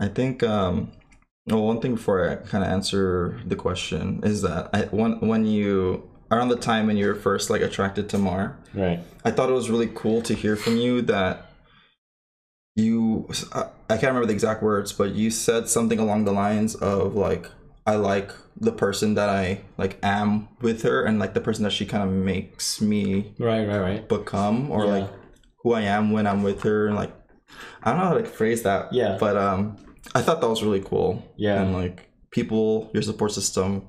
[0.00, 0.92] I think um
[1.50, 5.44] well one thing before I kind of answer the question is that I when when
[5.46, 9.48] you around the time when you were first like attracted to Mar, right, I thought
[9.50, 11.46] it was really cool to hear from you that
[12.76, 16.74] you I I can't remember the exact words, but you said something along the lines
[16.76, 17.46] of like
[17.86, 21.72] I like the person that I like am with her and like the person that
[21.72, 24.08] she kind of makes me right, right, right.
[24.08, 24.90] become or Yeah.
[24.92, 25.10] like
[25.62, 27.12] who I am when I'm with her and like
[27.82, 28.92] I don't know how to phrase that.
[28.92, 29.16] Yeah.
[29.18, 29.76] But um
[30.14, 31.22] I thought that was really cool.
[31.36, 31.62] Yeah.
[31.62, 33.86] And like people, your support system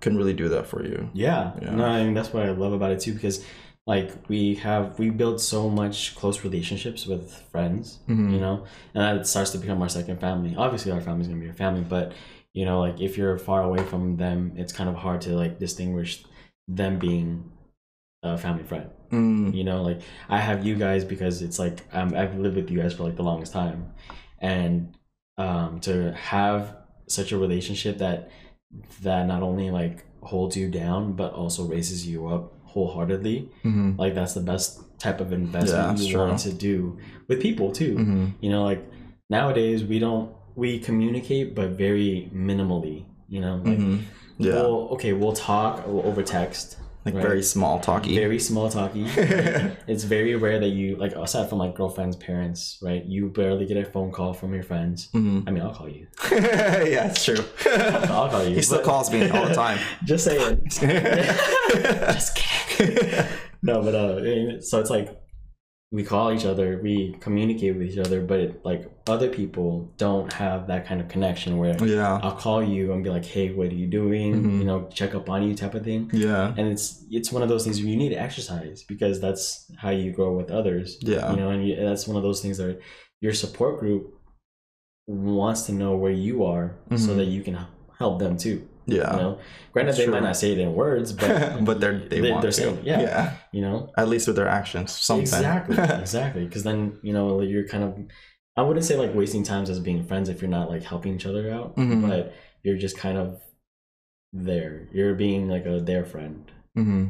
[0.00, 1.10] can really do that for you.
[1.14, 1.74] Yeah, Yeah.
[1.74, 3.44] no, I mean that's what I love about it too because
[3.86, 8.32] like we have we build so much close relationships with friends, Mhm.
[8.32, 10.54] you know, and that starts to become our second family.
[10.56, 12.12] Obviously, our family's gonna be your family, but
[12.54, 15.58] you know, like if you're far away from them, it's kind of hard to like
[15.58, 16.24] distinguish
[16.68, 17.50] them being
[18.22, 18.88] a family friend.
[19.10, 20.00] Mm, you know like
[20.30, 23.16] i have you guys because it's like um, i've lived with you guys for like
[23.16, 23.92] the longest time
[24.38, 24.96] and
[25.38, 26.76] um to have
[27.08, 28.30] such a relationship that
[29.02, 34.14] that not only like holds you down but also raises you up wholeheartedly mhm, like
[34.14, 36.20] that's the best type of investment that's you true.
[36.26, 38.32] want to do with people too mhm.
[38.40, 38.82] you know like
[39.28, 44.00] nowadays we don't we communicate but very minimally you know like Mhm.
[44.38, 44.54] Yeah.
[44.54, 47.22] we'll okay we'll talk over text like right.
[47.22, 48.14] very small talky.
[48.14, 49.04] very small talky.
[49.86, 53.04] it's very rare that you like aside from like girlfriend's parents, right?
[53.04, 55.08] You barely get a phone call from your friends.
[55.12, 55.48] Mhm.
[55.48, 56.06] I mean, I'll call you.
[56.30, 57.44] yeah, it's true.
[57.66, 58.54] I'll call you.
[58.54, 59.78] he still calls me all the time.
[60.04, 60.62] Just saying.
[60.68, 63.26] Just kidding.
[63.62, 65.18] no, but uh, so it's like
[65.96, 70.32] we call each other, we communicate with each other, but it, like other people don't
[70.32, 72.18] have that kind of connection where yeah.
[72.22, 74.58] I'll call you and be like, "Hey, what are you doing?" Mhm.
[74.60, 76.10] You know, check up on you, type of thing.
[76.14, 76.54] Yeah.
[76.56, 79.90] and it's it's one of those things where you need to exercise because that's how
[79.90, 81.30] you grow with others Yeah.
[81.30, 82.80] you know and you, that's one of those things that
[83.20, 84.02] your support group
[85.06, 87.16] wants to know where you are so Mhm.
[87.16, 87.58] that you can
[87.98, 89.10] help them too Yeah.
[89.14, 89.38] you know
[89.72, 92.52] granted they might not say it in words but but they're they they- to.
[92.52, 93.00] saying- yeah.
[93.00, 93.36] yeah.
[93.52, 94.92] you know At least with their actions.
[94.92, 95.22] Something.
[95.22, 97.90] exactly exactly because then you know you're kind of
[98.56, 101.26] i wouldn't say like wasting times as being friends if you're not like helping each
[101.26, 102.06] other out Mhm.
[102.08, 103.40] but you're just kind of
[104.32, 107.06] there you're being like a their friend hmm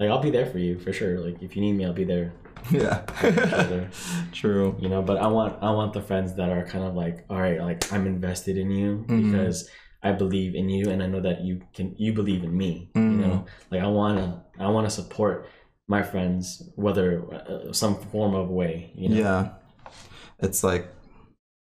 [0.00, 1.18] like I'll be there for you for sure.
[1.18, 2.32] Like if you need me, I'll be there.
[2.70, 3.00] Yeah.
[4.32, 4.76] True.
[4.78, 7.40] You know, but I want I want the friends that are kind of like, all
[7.40, 9.32] right, like I'm invested in you Mhm.
[9.32, 9.68] because
[10.02, 12.90] I believe in you and I know that you can you believe in me.
[12.94, 13.12] Mhm.
[13.12, 15.46] You know, like I wanna I wanna support
[15.88, 18.92] my friends whether uh, some form of way.
[18.94, 19.48] You know, Yeah.
[20.40, 20.88] It's like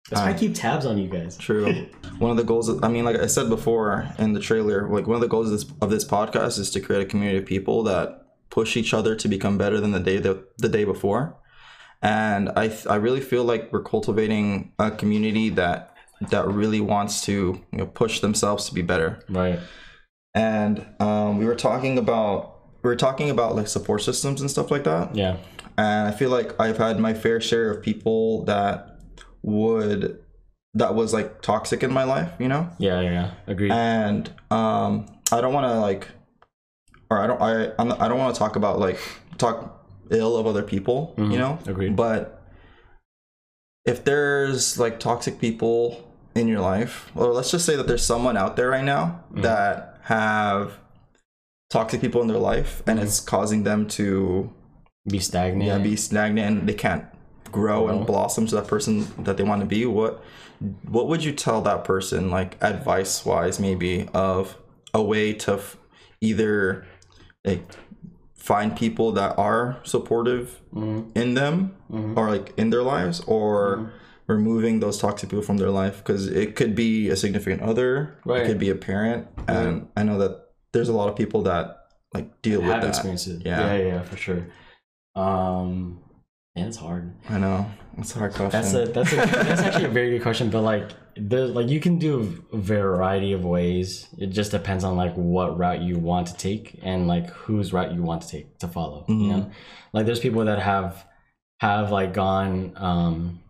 [0.09, 1.37] that's why I keep tabs on you guys.
[1.37, 1.87] True.
[2.19, 5.14] One of the goals, I mean, like I said before in the trailer, like one
[5.14, 7.83] of the goals of this, of this podcast is to create a community of people
[7.85, 11.37] that push each other to become better than the day the, the day before.
[12.03, 15.95] And I th- I really feel like we're cultivating a community that
[16.29, 17.33] that really wants to
[17.73, 19.21] you know push themselves to be better.
[19.29, 19.59] Right.
[20.35, 24.71] And um, we were talking about we were talking about like support systems and stuff
[24.71, 25.37] like that Yeah.
[25.77, 28.99] and I feel like I've had my fair share of people that
[29.43, 30.19] would
[30.75, 33.01] that was like toxic in my life, you know, Yeah.
[33.01, 33.11] Yeah.
[33.11, 33.31] yeah.
[33.49, 33.73] Agreed.
[33.73, 36.07] and um, I don't want to like,
[37.11, 38.99] or I don't I I'm, I don't want to talk about like
[39.37, 41.33] talk ill of other people, Mhm.
[41.33, 41.97] you know, Agreed.
[41.97, 42.37] but
[43.85, 46.10] if there's like toxic people
[46.40, 49.42] in your life, or let's just say that there's someone out there right now Mhm.
[49.42, 50.79] that have
[51.70, 53.03] toxic people in their life and Mhm.
[53.05, 54.50] it's causing them to
[55.09, 55.64] Be stagnant.
[55.68, 57.05] yeah be stagnant and they can't
[57.53, 60.20] grow and blossom to that person that they want to be what
[60.88, 64.57] what would you tell that person like advice wise maybe of
[64.92, 65.76] a way to f-
[66.20, 66.85] either
[67.44, 67.62] like
[68.35, 71.16] find people that are supportive Mhm.
[71.16, 72.16] in them Mhm.
[72.16, 73.92] or like in their lives or
[74.37, 78.43] removing those toxic people from their life because it could be a significant other Right.
[78.43, 80.33] it could be a parent and i know that
[80.73, 81.64] there's a lot of people that
[82.14, 83.43] like deal with that experiences.
[83.45, 83.61] Yeah.
[83.75, 84.43] yeah, yeah, for sure.
[85.16, 86.01] Um,
[86.57, 87.12] and it's hard.
[87.29, 87.66] i know
[87.99, 90.51] it's a hard question That's a that's a that's actually a very good question.
[90.51, 94.09] But like there's like you can do a variety of ways.
[94.19, 97.93] It just depends on like what route you want to take and like whose route
[97.95, 99.05] you want to take to follow.
[99.09, 99.29] You Mhm.
[99.31, 99.51] know,
[99.93, 101.05] like there's people that have
[101.61, 103.40] have like gone um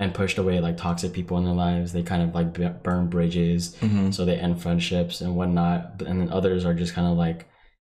[0.00, 1.92] and pushed away like toxic people in their lives.
[1.92, 4.12] They kind of like b- burn bridges, Mhm.
[4.12, 6.02] so they end friendships and whatnot.
[6.06, 7.48] And then others are just kind of like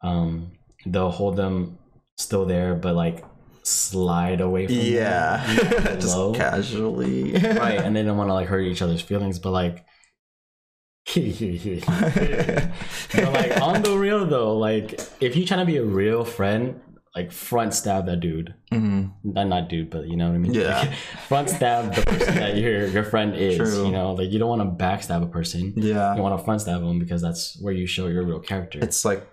[0.01, 0.51] um
[0.86, 1.77] they'll hold them
[2.17, 3.23] still there, but like
[3.63, 8.62] slide away from yeah know, just casually right and they don't want to like hurt
[8.62, 9.84] each other's feelings but like
[11.15, 16.79] but like on the real though like if you trying to be a real friend
[17.15, 19.12] like front stab that dude Mhm.
[19.23, 20.80] not not dude but you know what i mean Yeah.
[20.80, 20.93] Like,
[21.30, 23.86] front stab the person that your your friend is True.
[23.86, 26.62] you know like you don't want to backstab a person yeah you want to front
[26.62, 29.25] stab them because that's where you show your real character it's like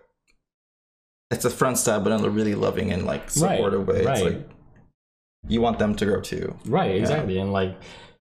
[1.30, 4.16] it's a front stab but in a really loving and like supportive way right.
[4.16, 4.48] it's like
[5.48, 7.38] you want them to grow too Right, exactly.
[7.38, 7.74] And like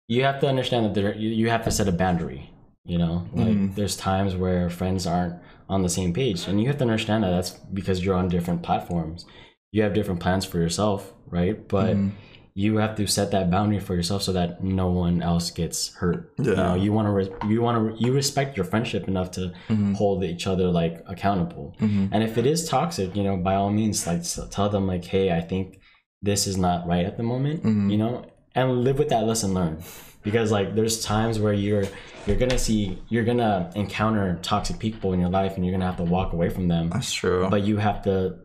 [0.07, 2.49] you have to understand that there you, you have to set a boundary,
[2.83, 3.27] you know?
[3.33, 3.75] Like Mhm.
[3.75, 5.35] there's times where friends aren't
[5.69, 8.61] on the same page and you have to understand that that's because you're on different
[8.63, 9.25] platforms.
[9.71, 11.67] You have different plans for yourself, right?
[11.67, 12.11] But Mhm.
[12.53, 16.31] you have to set that boundary for yourself so that no one else gets hurt.
[16.39, 19.51] You know, you want to re- you want to you respect your friendship enough to
[19.69, 19.95] Mhm.
[19.95, 21.75] hold each other like accountable.
[21.81, 22.09] Mhm.
[22.13, 25.31] And if it is toxic, you know, by all means, like tell them like, hey,
[25.31, 25.79] I think
[26.21, 27.91] this is not right at the moment, Mhm.
[27.91, 28.23] you know,
[28.55, 29.79] and live with that lesson learned.
[30.23, 31.83] Because like there's times where you're
[32.25, 35.97] you're gonna see you're gonna encounter toxic people in your life and you're gonna have
[35.97, 36.89] to walk away from them.
[36.89, 38.37] that's true But you have to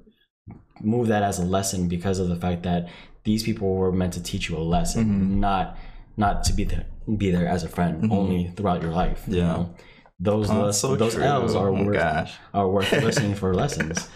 [0.82, 2.88] move that as a lesson because of the fact that
[3.24, 5.40] these people were meant to teach you a lesson, Mm-hmm.
[5.40, 5.76] not
[6.16, 9.24] not to be there be there as a friend only throughout your life.
[9.26, 9.46] You Yeah.
[9.46, 9.74] know?
[10.22, 11.24] Those Oh, les- so those true.
[11.24, 14.08] L's are oh worth gosh are worth listening for lessons.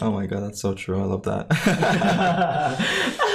[0.00, 1.46] oh my god that's so true i love that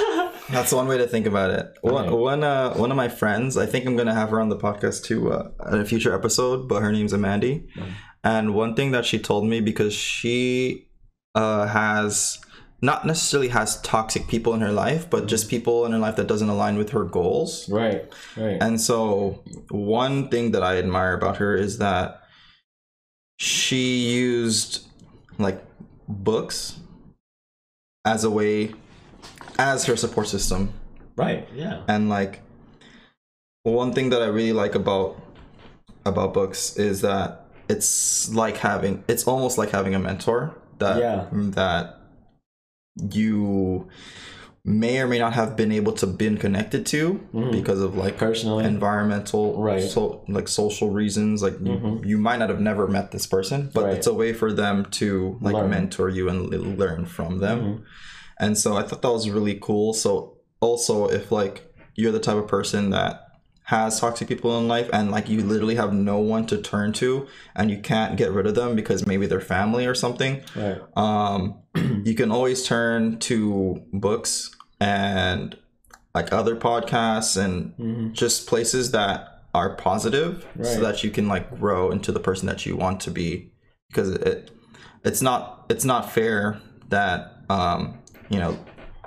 [0.58, 1.66] That's one way to think about it.
[1.82, 2.12] One, Right.
[2.12, 5.04] one, uh, one of my friends, I think I'm gonna have her on the podcast
[5.04, 6.68] too uh, at a future episode.
[6.68, 7.66] But her name's Amandi,
[8.24, 10.88] and one thing that she told me because she
[11.34, 12.38] uh, has
[12.80, 16.28] not necessarily has toxic people in her life, but just people in her life that
[16.28, 17.68] doesn't align with her goals.
[17.68, 18.04] right,
[18.36, 18.58] right.
[18.60, 22.22] And so, one thing that I admire about her is that
[23.38, 24.86] she used
[25.38, 25.62] like
[26.08, 26.78] books
[28.04, 28.74] as a way,
[29.58, 30.72] as her support system.
[31.16, 31.82] right, yeah.
[31.88, 32.40] And like,
[33.64, 35.20] one thing that I really like about
[36.06, 41.26] about books is that it's like having, it's almost like having a mentor that Yeah.
[41.32, 41.96] that
[43.12, 43.88] you
[44.64, 47.52] may or may not have been able to been connected to Mhm.
[47.52, 49.82] because of like Personally, environmental Right.
[49.82, 52.06] so like social reasons like you, Mhm.
[52.06, 53.94] you might not have never met this person but Right.
[53.94, 55.70] it's a way for them to like Learn.
[55.70, 57.80] mentor you and learn from them Mhm.
[58.38, 59.92] And so i thought that was really cool.
[59.94, 63.24] So also if like you're the type of person that
[63.64, 67.26] has toxic people in life and like you literally have no one to turn to
[67.54, 71.58] and you can't get rid of them because maybe they're family or something right, um,
[72.04, 75.56] you can always turn to books and
[76.14, 78.12] like other podcasts and Mhm.
[78.14, 82.64] just places that are positive so that you can like grow into the person that
[82.66, 83.52] you want to be.
[83.88, 84.50] Because it
[85.04, 87.97] it's not it's not fair that um
[88.28, 88.58] you know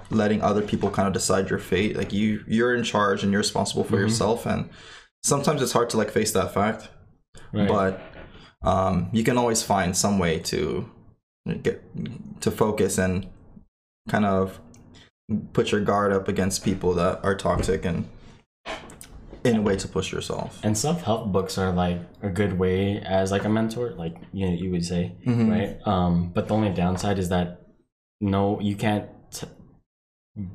[0.10, 3.40] letting other people kind of decide your fate like you you're in charge and you're
[3.42, 3.94] responsible Mm-hmm.
[3.96, 4.70] for yourself and
[5.24, 6.90] sometimes it's hard to like face that fact
[7.54, 7.68] right.
[7.68, 8.02] but
[8.64, 10.90] um, you can always find some way to
[11.64, 11.82] get
[12.42, 13.28] to focus and
[14.10, 14.60] kind of
[15.54, 18.08] put your guard up against people that are toxic and
[19.44, 20.60] in a way to push yourself.
[20.64, 24.54] and self-help books are like a good way as like a mentor like you know,
[24.54, 25.50] you would say Mhm.
[25.50, 27.61] right um but the only downside is that
[28.22, 29.48] no you can't t-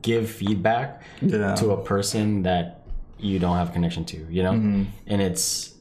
[0.03, 1.55] give feedback Yeah.
[1.57, 2.83] to a person that
[3.19, 4.87] you don't have connection to you know Mhm.
[5.07, 5.75] and it's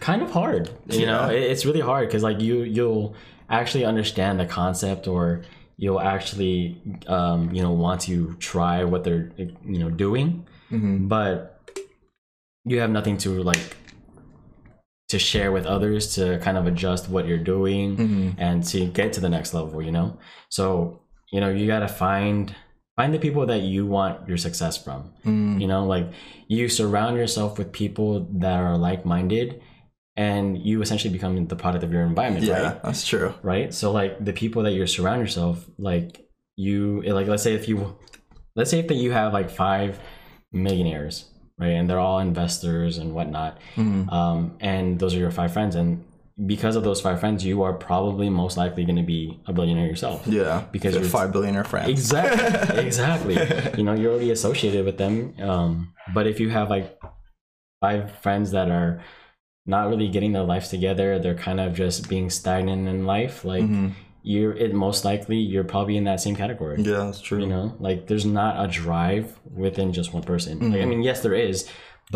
[0.00, 1.36] kind of hard you know Yeah.
[1.38, 3.14] It- it's really hard because like you you'll
[3.48, 5.42] actually understand the concept or
[5.78, 11.08] you'll actually um you know want to try what they're you know doing Mhm.
[11.08, 11.36] but
[12.64, 13.76] you have nothing to like
[15.08, 18.34] to share with others to kind of adjust what you're doing Mhm.
[18.38, 20.16] and to get to the next level you know
[20.50, 21.00] so
[21.32, 22.54] you know you got to find
[22.96, 25.60] find the people that you want your success from Mhm.
[25.60, 26.06] you know like
[26.48, 29.60] you surround yourself with people that are like-minded
[30.16, 33.34] and you essentially become the product of your environment Yeah, right that's true.
[33.42, 36.26] right so like the people that you surround yourself like
[36.56, 37.96] you like let's say if you
[38.56, 40.00] let's say if that you have like five
[40.52, 41.26] millionaires
[41.58, 41.68] right?
[41.72, 43.58] And they're all investors and whatnot.
[43.76, 44.12] Mhm.
[44.12, 45.74] um, and those are your five friends.
[45.74, 46.04] And
[46.46, 49.86] because of those five friends you are probably most likely going to be a billionaire
[49.86, 50.26] yourself.
[50.26, 51.88] Yeah, Because you're five billionaire friends.
[51.88, 52.84] exactly.
[52.86, 53.36] Exactly.
[53.78, 55.34] You know you're already associated with them.
[55.40, 56.98] Um, but if you have like
[57.80, 59.02] five friends that are
[59.66, 63.64] not really getting their lives together they're kind of just being stagnant in life like
[63.64, 63.92] Mhm.
[64.32, 67.40] You're it most likely you're probably in that same category Yeah, that's true.
[67.42, 69.26] you know like there's not a drive
[69.64, 70.88] within just one person like, i Mhm.
[70.92, 71.58] mean yes there is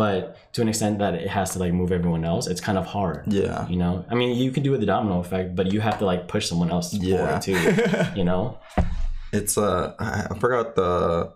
[0.03, 0.19] but
[0.53, 3.23] to an extent that it has to like move everyone else it's kind of hard
[3.41, 3.67] Yeah.
[3.73, 6.05] you know i mean you can do it the domino effect but you have to
[6.11, 7.39] like push someone else Yeah.
[7.39, 7.57] too
[8.19, 8.41] you know
[9.33, 10.89] it's uh I I forgot the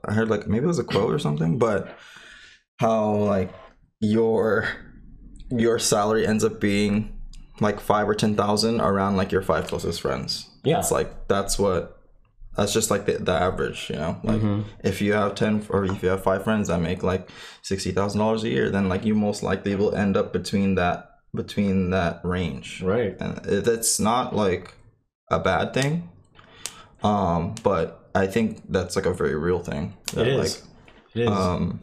[0.10, 1.80] I heard like maybe it was a quote or something, but
[2.84, 3.52] how like
[4.02, 4.68] your
[5.50, 6.94] your salary ends up being
[7.62, 10.50] like five or ten thousand around like your five closest friends.
[10.66, 10.80] Yeah.
[10.80, 11.92] It's like that's what
[12.58, 14.18] that's just like the, the average, you know.
[14.24, 14.64] Like Mhm.
[14.84, 17.30] if you have ten or if you have five friends that make like
[17.62, 21.12] sixty thousand dollars a year, then like you most likely will end up between that
[21.36, 24.74] between that range right and it's not like
[25.30, 26.10] a bad thing
[27.04, 30.64] um but i think that's like a very real thing that, it is
[31.14, 31.82] it is like um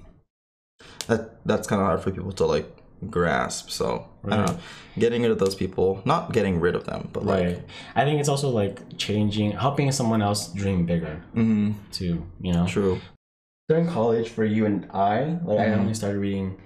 [1.06, 3.70] that that's kind of hard for people to like grasp.
[3.70, 4.58] So i don't know
[4.98, 7.58] getting rid of those people not getting rid of them but like
[7.96, 12.66] i think it's also like changing helping someone else dream bigger mhm, too you know?
[12.66, 13.00] True.
[13.68, 15.78] During college for you and i like i Mhm.
[15.80, 16.56] only started reading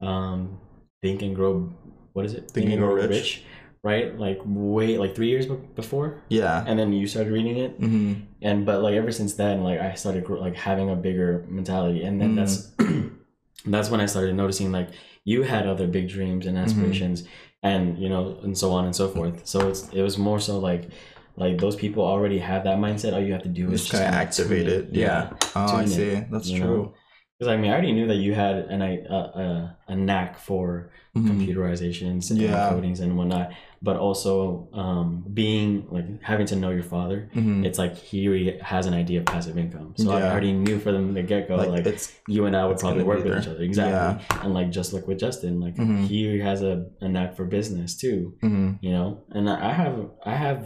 [0.00, 0.58] um
[1.02, 1.68] think and grow
[2.14, 2.50] what is it?
[2.50, 3.42] Think and Grow Rich.
[3.82, 4.16] right?
[4.18, 6.20] Like way like three years before?
[6.28, 6.62] Yeah.
[6.66, 7.72] And then you started reading it?
[7.78, 12.02] Hmm and but like ever since then like i started like having a bigger mentality.
[12.04, 12.36] And then Mhm.
[12.40, 12.54] that's
[13.66, 14.88] that's when i started noticing like
[15.24, 17.24] you had other big dreams and aspirations
[17.62, 19.46] and you know and so on and so forth.
[19.46, 20.88] So it's it was more so like
[21.36, 23.12] like those people already have that mindset.
[23.14, 24.88] All you have to do is just activate tune it.
[24.92, 25.30] Yeah.
[25.56, 26.14] Oh i tune it, see.
[26.30, 26.92] That's true.
[27.38, 29.14] Because i mean i already knew that you had an i a,
[29.44, 31.28] a, a knack for Mhm.
[31.30, 32.70] computerizations and Yeah.
[32.72, 33.52] codings and whatnot
[33.84, 37.64] but also um being like having to know your father Mhm.
[37.66, 38.20] it's like he
[38.62, 39.94] has an idea of passive income.
[39.96, 42.78] So I already knew from the get go, like, like, it's you and I would
[42.78, 43.62] probably work with each other.
[43.62, 44.24] Exactly.
[44.42, 46.04] And like just like with Justin, like Mhm.
[46.06, 48.78] he has a, a knack for business too, mhm.
[48.80, 49.08] you know?
[49.34, 50.60] And I have I have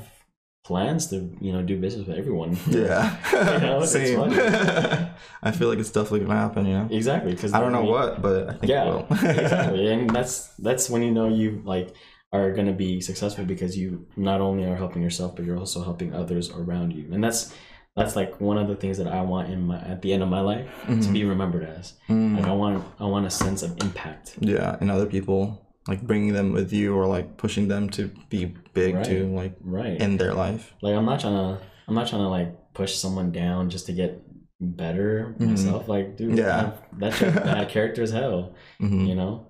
[0.64, 2.58] plans to, you know, do business with everyone.
[2.68, 3.16] yeah
[3.62, 4.18] know, it's same
[5.48, 7.32] i feel like it's definitely gonna happen you know Exactly.
[7.32, 9.06] Because I don't know what, but I think Yeah, it will.
[9.44, 9.92] exactly.
[9.92, 11.88] And that's that's when you know you like
[12.32, 16.14] are gonna be successful because you not only are helping yourself, but you're also helping
[16.14, 17.08] others around you.
[17.12, 17.54] And that's
[17.96, 20.28] that's like one of the things that I want in my at the end of
[20.28, 21.94] my life to be remembered as.
[22.08, 24.36] Mm, Like I want I want a sense of impact.
[24.40, 28.54] yeah, and other people like bringing them with you or like pushing them to be
[28.74, 29.04] big Right.
[29.04, 29.98] too, like Right.
[30.00, 30.74] in their life.
[30.82, 33.92] like I'm not trying to I'm not trying to like push someone down just to
[33.92, 34.20] get
[34.60, 35.46] better Mhm.
[35.50, 35.88] myself.
[35.88, 36.72] Like dude, Yeah.
[36.98, 38.54] that's just bad character as hell.
[38.80, 39.46] hmm you know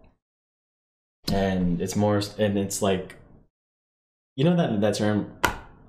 [1.32, 3.16] and it's more and it's like
[4.36, 5.32] you know that that term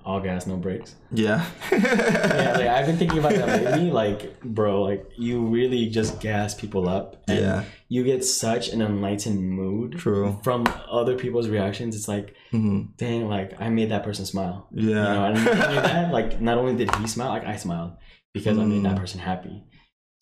[0.05, 1.45] all gas no brakes Yeah.
[1.71, 6.55] yeah like i've been thinking about that lately like bro like you really just gas
[6.55, 7.63] people up and yeah.
[7.89, 10.39] you get such an enlightened mood True.
[10.43, 14.85] from other people's reactions it's like hmm dang like i made that person smile Yeah.
[14.85, 17.91] you know and that like not only did he smile like i smiled
[18.33, 18.99] because i made that Mm.
[18.99, 19.63] person happy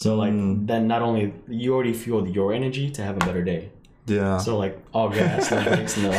[0.02, 0.66] so like Mm.
[0.68, 3.72] then not only you already fueled your energy to have a better day
[4.06, 4.38] yeah.
[4.38, 6.12] so like all gas, no brakes, no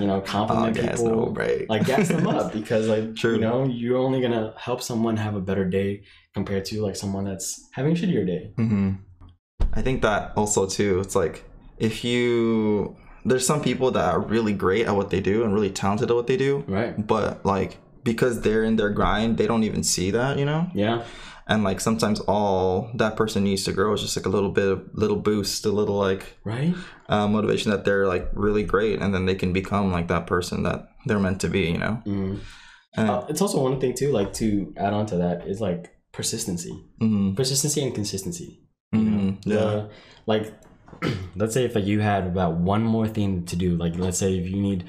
[0.00, 1.68] you know compliment gas, people, no break.
[1.68, 3.34] like gas them up because like True.
[3.34, 6.02] you know you're only gonna help someone have a better day
[6.34, 8.52] compared to like someone that's having a shittier day.
[8.56, 8.92] hmm
[9.72, 11.00] I think that also too.
[11.00, 11.44] It's like
[11.78, 15.70] if you there's some people that are really great at what they do and really
[15.70, 16.94] talented at what they do, Right.
[17.06, 20.68] but like because they're in their grind, they don't even see that, you know.
[20.74, 21.04] Yeah.
[21.46, 24.66] And like sometimes all that person needs to grow is just like a little bit
[24.68, 26.74] of little boost, a little like Right.
[27.08, 30.62] uh, motivation that they're like really great, and then they can become like that person
[30.62, 32.02] that they're meant to be, you know.
[32.06, 32.40] Mm.
[32.96, 36.72] Uh, it's also one thing too, like to add on to that is like persistency,
[37.00, 38.60] mhm, persistency and consistency.
[38.92, 39.18] you know?
[39.18, 39.54] mhm, yeah.
[39.56, 39.90] The-
[40.26, 40.54] like
[41.36, 44.38] let's say if like you had about one more thing to do like let's say
[44.38, 44.84] if you need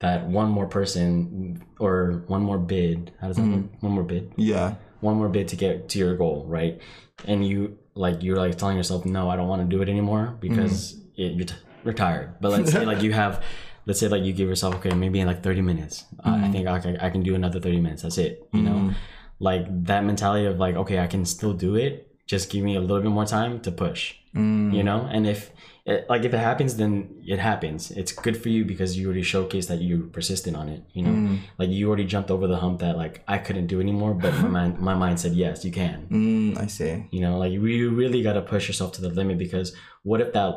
[0.00, 3.68] that one more person or one more bid how does that Mhm.
[3.80, 4.76] one more bid yeah.
[5.00, 6.80] One more bid to get to your goal right
[7.24, 10.36] and you like you're like telling yourself no i don't want to do it anymore
[10.40, 11.22] because Mm-hmm.
[11.22, 13.42] it, you're t- retired but let's say like you have
[13.86, 16.52] let's say like you give yourself okay maybe in like 30 minutes uh, i Mhm.
[16.52, 18.94] think I, can- I can do another 30 minutes that's it you know Mhm.
[19.40, 22.80] like that mentality of like okay i can still do it just give me a
[22.80, 24.14] little bit more time to push.
[24.36, 24.74] Mm.
[24.76, 25.50] You know, and if
[25.86, 26.92] it, like if it happens, then
[27.26, 27.90] it happens.
[27.90, 30.82] It's good for you because you already showcased that you're persistent on it.
[30.92, 31.38] You know, Mm.
[31.60, 34.48] like you already jumped over the hump that like I couldn't do anymore, but my
[34.56, 35.98] mind my mind said yes, you can.
[36.10, 36.92] Mm, I see.
[37.10, 40.30] You know, like you really got to push yourself to the limit because what if
[40.34, 40.50] that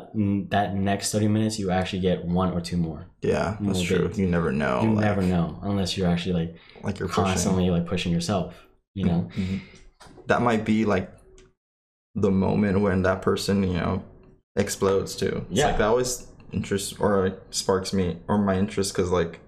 [0.50, 3.06] that next thirty minutes you actually get one or two more?
[3.22, 4.10] Yeah, that's Move true.
[4.14, 4.82] You never know.
[4.82, 6.50] You like, never know unless you're actually like
[6.84, 7.24] like you're pushing.
[7.24, 8.48] constantly like pushing yourself.
[8.92, 9.60] You know, Mhm.
[10.26, 11.10] That might be like
[12.14, 14.04] the moment when that person, you know,
[14.56, 15.46] explodes too.
[15.50, 15.68] It's Yeah.
[15.68, 19.40] like that always interests or like, sparks me or my interest because like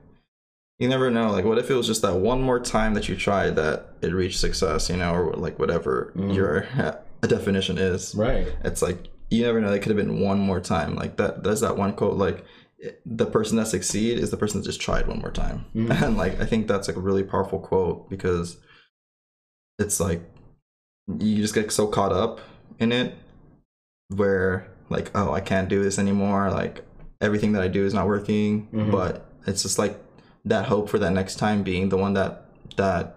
[0.78, 1.30] you never know.
[1.30, 4.12] Like, what if it was just that one more time that you tried that it
[4.12, 6.34] reached success, you know, or like whatever Mhm.
[6.34, 6.66] your
[7.20, 8.14] definition is.
[8.14, 8.48] right?
[8.64, 9.72] It's like you never know.
[9.72, 10.94] It could have been one more time.
[10.96, 11.42] Like that.
[11.44, 12.16] There's that one quote.
[12.16, 12.44] Like
[13.06, 15.64] the person that succeed is the person that just tried one more time.
[15.74, 15.90] Mhm.
[16.02, 18.56] And like I think that's like a really powerful quote because
[19.78, 20.22] it's like
[21.20, 22.40] you just get so caught up
[22.78, 23.14] in it
[24.08, 26.50] where like oh I can't do this anymore.
[26.50, 26.84] Like
[27.20, 28.68] everything that I do is not working.
[28.72, 28.90] Mhm.
[28.92, 29.98] But it's just like
[30.44, 32.46] that hope for that next time being the one that
[32.76, 33.16] that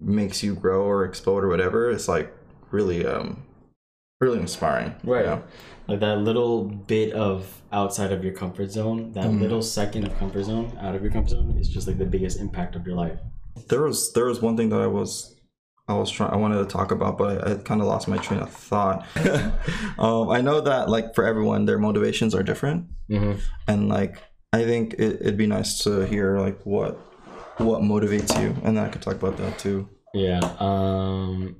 [0.00, 1.90] makes you grow or explode or whatever.
[1.90, 2.32] It's like
[2.70, 3.42] really um
[4.20, 4.94] really inspiring.
[5.04, 5.42] Right.
[5.88, 9.40] Like that little bit of outside of your comfort zone, that Mhm.
[9.40, 12.40] little second of comfort zone out of your comfort zone is just like the biggest
[12.40, 13.18] impact of your life.
[13.68, 15.35] There was there was one thing that I was
[15.88, 18.16] I was trying I wanted to talk about, but I, I kind of lost my
[18.18, 19.06] train of thought.
[19.98, 23.38] um, I know that like for everyone, their motivations are different, Mm-hmm.
[23.68, 24.20] and like
[24.52, 26.94] I think it, it'd be nice to hear like what
[27.58, 29.88] what motivates you, and then I could talk about that too.
[30.12, 30.40] Yeah.
[30.58, 31.56] Um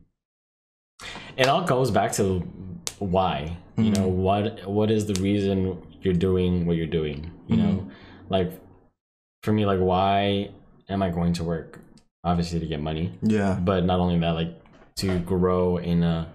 [1.36, 2.40] it all goes back to
[2.98, 3.58] why.
[3.76, 7.30] You know, what what is the reason you're doing what you're doing?
[7.46, 7.90] You know?
[8.30, 8.50] Like
[9.42, 10.50] for me, like why
[10.88, 11.78] am I going to work?
[12.26, 13.12] Obviously to get money.
[13.22, 14.52] Yeah, But not only that, like
[14.96, 16.26] to grow in a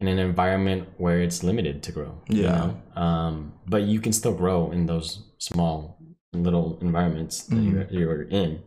[0.00, 2.12] in an environment where it's limited to grow.
[2.28, 2.52] you Yeah.
[2.58, 2.70] know?
[3.02, 3.34] Um
[3.66, 5.08] but you can still grow in those
[5.38, 5.96] small
[6.34, 8.60] little environments that you're, you're in.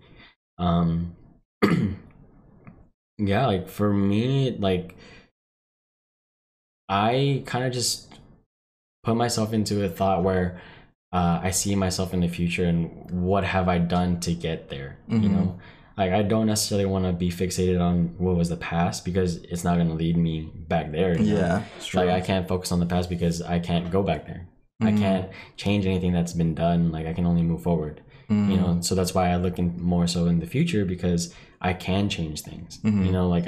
[0.58, 1.16] Um
[3.20, 4.96] yeah like for me like
[6.90, 8.14] i kind of just
[9.04, 10.62] put myself into a thought where
[11.14, 14.98] uh, i see myself in the future and what have i done to get there
[15.10, 15.32] you Mhm.
[15.32, 15.60] know
[15.98, 19.64] like i don't necessarily want to be fixated on what was the past because it's
[19.64, 21.40] not going to lead me back there you know?
[21.40, 21.64] yeah,
[22.00, 24.48] like i can't focus on the past because i can't go back there
[24.82, 25.00] i Mhm.
[25.00, 25.26] can't
[25.56, 28.52] change anything that's been done like i can only move forward Mhm.
[28.52, 31.74] you know so that's why i look in more so in the future because i
[31.74, 33.06] can change things Mhm.
[33.06, 33.48] you know like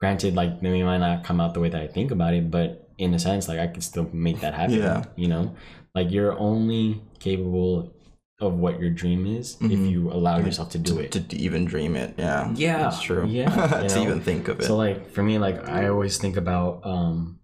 [0.00, 2.50] granted like maybe it might not come out the way that i think about it
[2.50, 5.04] but in a sense like i can still make that happen Yeah.
[5.16, 5.54] you know
[5.96, 7.92] like you're only capable
[8.40, 9.90] of what your dream is if Mhm.
[9.90, 12.14] you allow yourself to do to, it to even dream it.
[12.16, 13.26] Yeah, Yeah, that's true.
[13.26, 13.48] yeah,
[13.88, 14.02] to know?
[14.02, 14.64] even think of it.
[14.64, 17.40] so like for me like i always think about um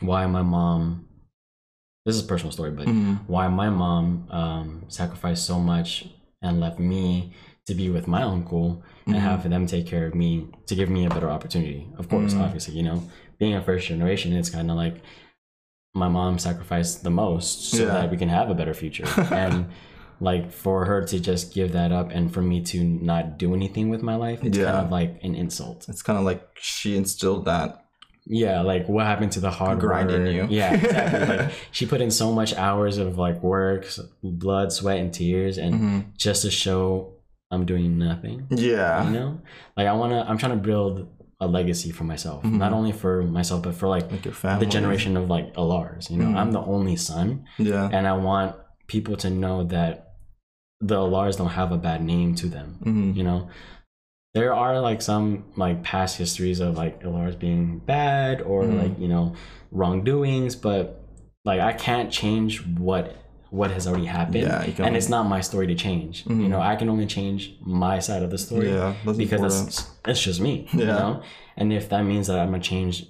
[0.00, 1.06] why my mom
[2.04, 3.20] this is a personal story but Mhm.
[3.28, 6.06] why my mom um, sacrificed so much
[6.42, 7.32] and left me
[7.66, 9.20] to be with my uncle and Mhm.
[9.20, 11.88] have them take care of me to give me a better opportunity.
[11.96, 12.42] Of course, Mhm.
[12.44, 13.04] obviously, you know,
[13.38, 14.96] being a first generation, it's kind of like
[15.94, 17.92] my mom sacrificed the most so Yeah.
[17.94, 19.06] that we can have a better future.
[19.32, 19.66] and
[20.30, 23.86] like for her to just give that up and for me to not do anything
[23.92, 24.66] with my life, it's Yeah.
[24.72, 25.78] kind of like an insult.
[25.90, 27.68] It's kind of like she instilled that.
[28.26, 30.46] Yeah, like what happened to the hard Grind in you.
[30.48, 31.36] Yeah, exactly.
[31.36, 33.82] like she put in so much hours of like work,
[34.22, 36.04] blood, sweat, and tears, and Mhm.
[36.16, 37.12] just to show
[37.50, 38.46] I'm doing nothing.
[38.50, 39.04] Yeah.
[39.04, 39.40] You know,
[39.76, 41.06] like I wanna, I'm trying to build
[41.40, 42.58] a legacy for myself, Mhm.
[42.64, 44.64] not only for myself but for like Like your family.
[44.64, 46.10] the generation of like Alars.
[46.10, 46.36] You know, Mhm.
[46.40, 47.88] I'm the only son, Yeah.
[47.92, 48.56] and I want
[48.86, 50.03] people to know that
[50.80, 53.48] the Alars don't have a bad name to them hmm you know
[54.34, 58.78] there are like some like past histories of like Ilars being bad or Mhm.
[58.82, 59.34] like you know
[59.70, 61.00] wrongdoings but
[61.44, 63.16] like i can't change what
[63.50, 66.42] what has already happened Yeah, and it's not my story to change Mhm.
[66.42, 68.94] you know i can only change my side of the story Yeah.
[69.04, 70.98] That's because that's it's just me you Yeah.
[71.00, 71.22] know
[71.56, 73.06] and if that means that i'm gonna change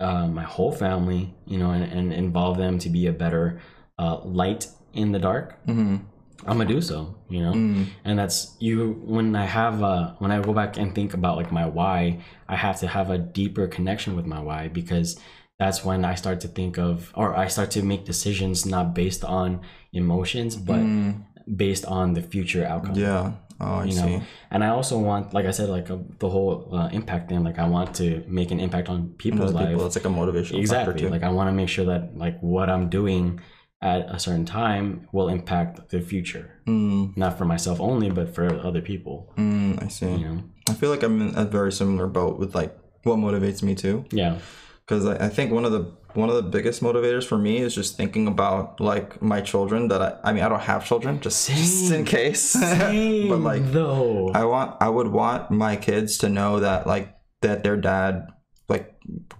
[0.00, 3.60] uh, my whole family you know and, and involve them to be a better
[3.98, 6.00] uh, light in the dark Mhm.
[6.46, 7.86] I'm gonna do so you know Mm.
[8.04, 11.50] and that's you when i have uh when i go back and think about like
[11.52, 15.18] my why i have to have a deeper connection with my why because
[15.58, 19.24] that's when i start to think of or i start to make decisions not based
[19.24, 19.60] on
[19.92, 21.22] emotions but Mm.
[21.56, 23.32] based on the future outcome Yeah.
[23.60, 24.00] Oh, I you see.
[24.16, 27.44] know and i also want like i said like uh, the whole uh, impact thing
[27.44, 30.58] like i want to make an impact on people's lives people, it's like a motivational
[30.58, 31.10] exactly factor too.
[31.14, 33.38] like i want to make sure that like what i'm doing
[33.82, 37.16] at a certain time will impact the future Mm.
[37.16, 40.06] not for myself only but for other people Mm, I see.
[40.14, 40.38] you know
[40.70, 42.72] I feel like I'm in a very similar boat with like
[43.02, 44.04] what motivates me too.
[44.12, 44.38] yeah
[44.86, 47.74] because I, I think one of the one of the biggest motivators for me is
[47.74, 51.48] just thinking about like my children that I I mean I don't have children just,
[51.62, 52.54] just in case
[53.30, 54.30] but like though.
[54.34, 57.06] I want I would want my kids to know that like
[57.40, 58.28] that their dad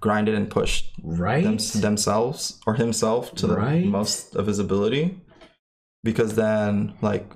[0.01, 1.45] grinded and pushed right?
[1.45, 3.85] them, themselves or himself to the Right.
[3.87, 5.19] most of his ability
[6.05, 7.27] because then like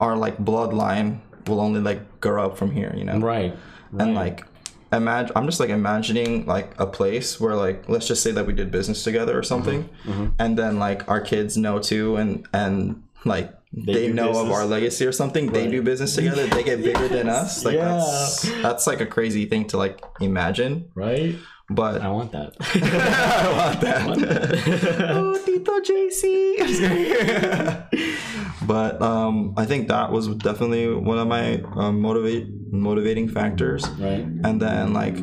[0.00, 3.54] our like bloodline will only like grow up from here you know right.
[3.98, 4.44] and like
[4.92, 8.52] imagine i'm just like imagining like a place where like let's just say that we
[8.52, 10.32] did business together or something mhm.
[10.38, 14.66] and then like our kids know too and and like they, do know of our
[14.66, 17.94] legacy or something they do business together they get bigger than us like Yeah.
[17.96, 21.36] that's that's like a crazy thing to like imagine right?
[21.70, 22.54] but I want that.
[22.60, 24.06] I want that.
[24.06, 25.10] want that.
[25.10, 26.60] oh, Tito JC.
[26.60, 28.16] I'm just kidding.
[28.66, 33.88] but um, I think that was definitely one of my um, motivate motivating factors.
[33.90, 34.20] right.
[34.44, 35.16] And then like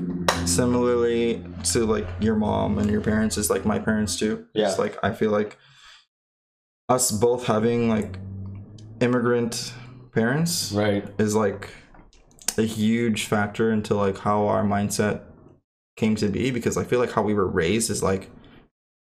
[0.45, 4.45] similarly to like your mom and your parents is like my parents too.
[4.53, 4.69] Yeah.
[4.69, 5.57] It's like I feel like
[6.87, 8.17] us both having like
[9.01, 9.73] immigrant
[10.13, 11.07] parents Right.
[11.17, 11.69] is like
[12.57, 15.21] a huge factor into like how our mindset
[15.95, 18.29] came to be because I feel like how we were raised is like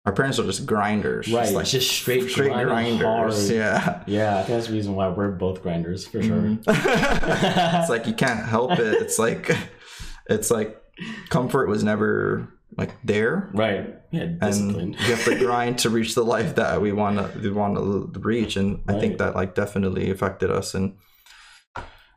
[0.06, 1.28] our parents are just grinders.
[1.32, 1.42] Right.
[1.44, 3.02] Just like just straight, straight grinders.
[3.02, 3.34] hard.
[3.56, 4.04] Yeah.
[4.06, 6.38] Yeah, I think that's the reason why we're both grinders for sure.
[6.42, 6.60] Mhm.
[7.80, 9.02] it's like you can't help it.
[9.02, 9.56] It's like
[10.30, 10.80] it's like
[11.30, 13.50] comfort was never like there.
[13.54, 13.96] Right.
[14.12, 17.52] Yeah, And you have to grind to reach the life that we want to we
[17.52, 20.96] want to reach, and I think that like definitely affected us and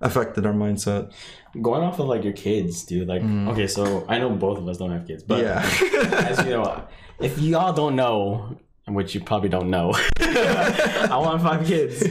[0.01, 1.13] affected our mindset.
[1.61, 3.09] Going off of like your kids, dude.
[3.09, 3.49] Like, Mhm.
[3.51, 5.59] okay, so I know both of us don't have kids, but yeah,
[6.29, 6.85] as you know,
[7.19, 12.03] if y'all don't know, which you probably don't know, I want five kids.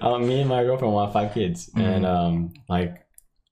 [0.00, 3.04] Um, me and my girlfriend want five kids, and um, like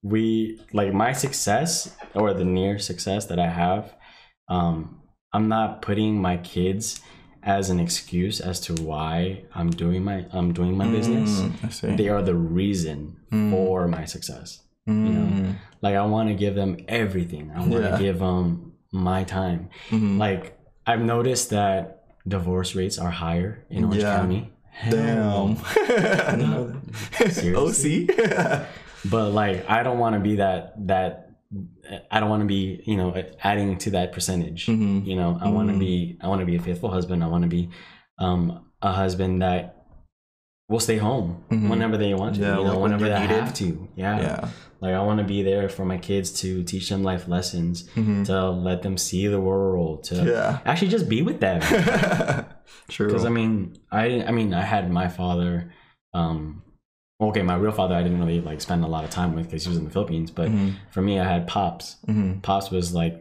[0.03, 3.93] we like my success or the near success that I have,
[4.51, 5.01] um,
[5.33, 7.01] I'm not putting my kids
[7.43, 11.31] as an excuse as to why I'm doing my I'm doing my business.
[11.41, 11.97] Mm, I see.
[11.97, 13.51] They are the reason Mm.
[13.53, 14.61] for my success.
[14.89, 17.51] Mm, Like I want to give them everything.
[17.55, 17.99] I want to Yeah.
[17.99, 19.69] give them my time.
[19.91, 20.19] mhm.
[20.19, 24.17] Like I've noticed that divorce rates are higher in Orange Yeah.
[24.19, 24.53] County.
[24.91, 25.57] Damn.
[25.65, 26.67] I didn't know
[27.19, 27.33] that.
[27.33, 28.09] Seriously?
[28.11, 28.67] OC.
[29.11, 31.30] But like I don't want to be that that
[32.11, 34.67] I don't want to be, you know, adding to that percentage.
[34.67, 35.05] Mhm.
[35.05, 35.81] You know, I want to Mhm.
[35.81, 37.25] be I want to be a faithful husband.
[37.25, 37.71] I want to be
[38.19, 39.77] um a husband that
[40.69, 41.69] will stay home Mhm.
[41.69, 43.89] whenever they want to, Yeah, you know, like whenever they have to.
[43.97, 44.21] Yeah.
[44.21, 44.49] Yeah.
[44.81, 48.25] Like I want to be there for my kids to teach them life lessons, Mhm.
[48.27, 50.61] to let them see the world, to Yeah.
[50.65, 51.61] actually just be with them.
[52.89, 53.09] True.
[53.09, 55.73] Because I mean, I I mean, I had my father.
[56.15, 56.63] Um,
[57.21, 59.65] okay, my real father, I didn't really like spend a lot of time with because
[59.65, 60.31] he was in the Philippines.
[60.31, 60.75] But Mhm.
[60.91, 61.97] for me, I had pops.
[62.09, 62.43] Mhm.
[62.43, 63.21] Pops was like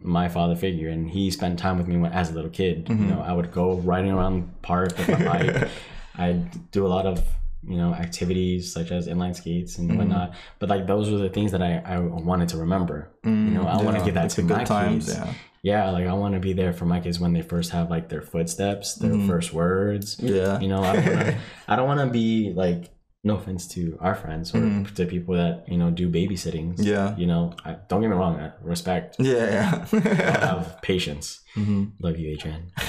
[0.00, 2.86] my father figure, and he spent time with me when, as a little kid.
[2.86, 3.00] Mhm.
[3.00, 5.68] You know, I would go riding around the park with my bike.
[6.16, 7.22] I'd do a lot of
[7.66, 9.96] you know activities such as inline skates and Mhm.
[9.98, 10.32] whatnot.
[10.60, 13.10] But like those were the things that I, I wanted to remember.
[13.26, 15.08] Mm, know, I wanna give that like to my kids.
[15.12, 15.32] Yeah.
[15.62, 18.08] Yeah, like I want to be there for my kids when they first have like
[18.08, 19.26] their footsteps, their Mhm.
[19.26, 20.16] first words.
[20.20, 20.60] Yeah.
[20.60, 21.34] You know, I wanna,
[21.68, 22.90] I don't want to be like
[23.24, 24.94] no offense to our friends or Mhm.
[24.94, 26.76] to people that you know do babysittings.
[26.84, 27.16] Yeah.
[27.16, 28.38] You know, I, don't get me wrong.
[28.38, 29.16] I respect.
[29.18, 29.84] Yeah.
[29.92, 29.96] I
[30.46, 31.40] have patience.
[31.56, 31.92] Mhm.
[32.00, 32.70] Love you, Adrian.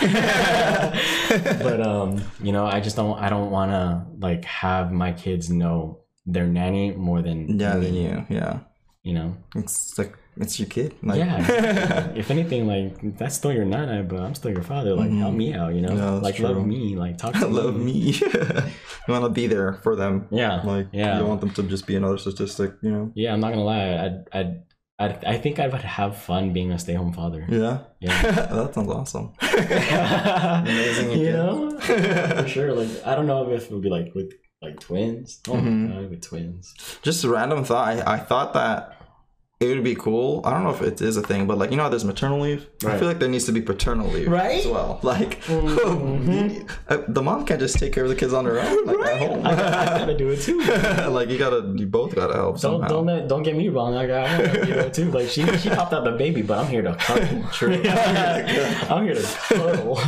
[1.64, 3.18] but um, you know, I just don't.
[3.20, 7.86] I don't want to like have my kids know their nanny more than yeah, me,
[7.86, 8.26] then you.
[8.30, 8.60] Yeah.
[9.04, 9.38] You know.
[9.56, 10.96] It's like it's your kid.
[11.04, 12.12] Like, yeah.
[12.16, 14.96] if anything, like that's still your nana, but I'm still your father.
[14.96, 15.76] Like, help me out.
[15.76, 16.48] You know, like true.
[16.48, 16.96] love me.
[16.96, 17.54] Like talk to me.
[17.62, 17.84] love me.
[17.84, 18.12] me.
[19.08, 20.28] you want to be there for them.
[20.32, 20.62] Yeah.
[20.64, 21.14] Like yeah.
[21.14, 22.74] you don't want them to just be another statistic.
[22.82, 23.12] You know.
[23.16, 23.34] yeah.
[23.34, 24.06] I'm not gonna lie.
[24.06, 24.64] I'd, I'd,
[24.98, 27.46] I'd, I think I would have fun being a stay-home father.
[27.50, 27.80] Yeah.
[28.00, 28.22] Yeah.
[28.22, 29.34] that sounds awesome.
[29.42, 32.74] Amazing you know, for sure.
[32.74, 35.40] Like, I don't know if it would be like with like twins.
[35.48, 35.90] Oh Mhm.
[35.90, 36.74] my god, with twins.
[37.02, 37.88] Just a random thought.
[37.88, 38.99] I, I thought that
[39.60, 40.42] it would be cool.
[40.46, 42.40] I don't know if it is a thing, but like you know, how there's maternal
[42.40, 42.66] leave.
[42.86, 44.60] I feel like there needs to be paternal leave Right?
[44.60, 45.00] as well.
[45.04, 46.70] Like Mhm.
[46.88, 49.18] uh, the mom can't just take care of the kids on her own, like at
[49.20, 49.46] home.
[49.46, 50.62] I, I gotta do it too.
[51.10, 52.88] like you gotta, you both gotta help Don't somehow.
[52.88, 53.94] don't let, don't get me wrong.
[53.94, 55.12] Like I gotta be there too.
[55.12, 57.44] Like she she popped out the baby, but I'm here to cuddle.
[57.52, 57.74] True.
[57.84, 60.00] I'm here to cuddle.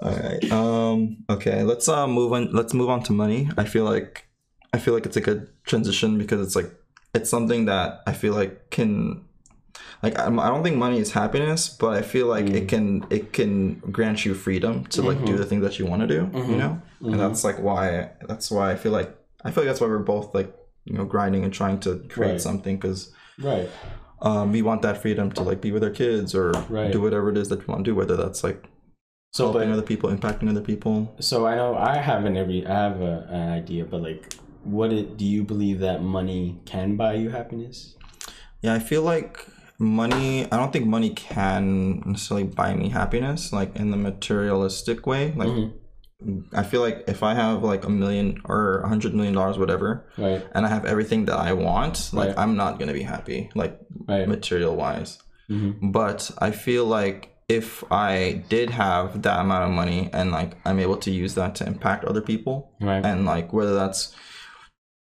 [0.00, 0.50] All right.
[0.50, 1.18] Um.
[1.30, 1.62] Okay.
[1.62, 2.52] Let's uh move on.
[2.52, 3.50] Let's move on to money.
[3.58, 4.26] I feel like
[4.72, 6.70] I feel like it's a good transition because it's like
[7.14, 9.24] it's something that I feel like can
[10.02, 12.68] like I'm, don't think money is happiness, but I feel like it mm.
[12.68, 15.36] can it can grant you freedom to like do mm-hmm.
[15.36, 16.14] the thing that you want to do.
[16.14, 16.58] You mm-hmm.
[16.58, 17.18] know, and mm-hmm.
[17.18, 20.34] that's like why that's why I feel like I feel like that's why we're both
[20.34, 20.54] like
[20.84, 22.40] you know grinding and trying to create Right.
[22.40, 23.68] something because right.
[24.20, 26.92] um, we want that freedom to like be with our kids or Right.
[26.92, 28.64] do whatever it is that we want to do, whether that's like
[29.32, 31.14] So, helping but other people, impacting other people.
[31.20, 34.34] so I know I have an every I have a, an idea, but like,
[34.64, 37.96] what it, do you believe that money can buy you happiness?
[38.62, 39.46] Yeah, I feel like
[39.78, 40.44] money.
[40.52, 45.32] I don't think money can necessarily buy me happiness, like in the materialistic way.
[45.36, 45.72] Like, Mhm.
[46.54, 50.06] I feel like if I have like a million or a hundred million dollars, whatever,
[50.16, 52.38] Right, and I have everything that I want, like Right.
[52.38, 54.28] I'm not gonna be happy, like right.
[54.28, 55.18] material wise.
[55.48, 60.56] hmm But I feel like if I did have that amount of money and like
[60.64, 64.14] I'm able to use that to impact other people, Right, and like whether that's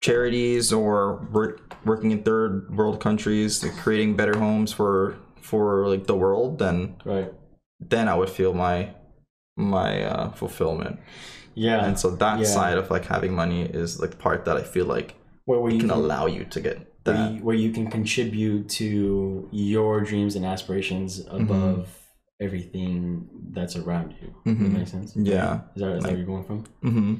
[0.01, 6.15] charities or work, working in third world countries creating better homes for for like the
[6.15, 7.33] world then right.
[7.79, 8.89] then i would feel my
[9.55, 10.99] my uh, fulfillment
[11.55, 11.83] Yeah.
[11.85, 12.45] and so that Yeah.
[12.45, 15.71] side of like having money is like the part that i feel like where, where
[15.71, 20.01] you can can, allow you to get where you, where you can contribute to your
[20.01, 21.87] dreams and aspirations above
[22.39, 24.27] everything that's around you.
[24.45, 24.59] Mhm.
[24.59, 25.15] that make sense?
[25.15, 26.59] yeah Is that, is that where you're going from?
[26.81, 27.15] hmm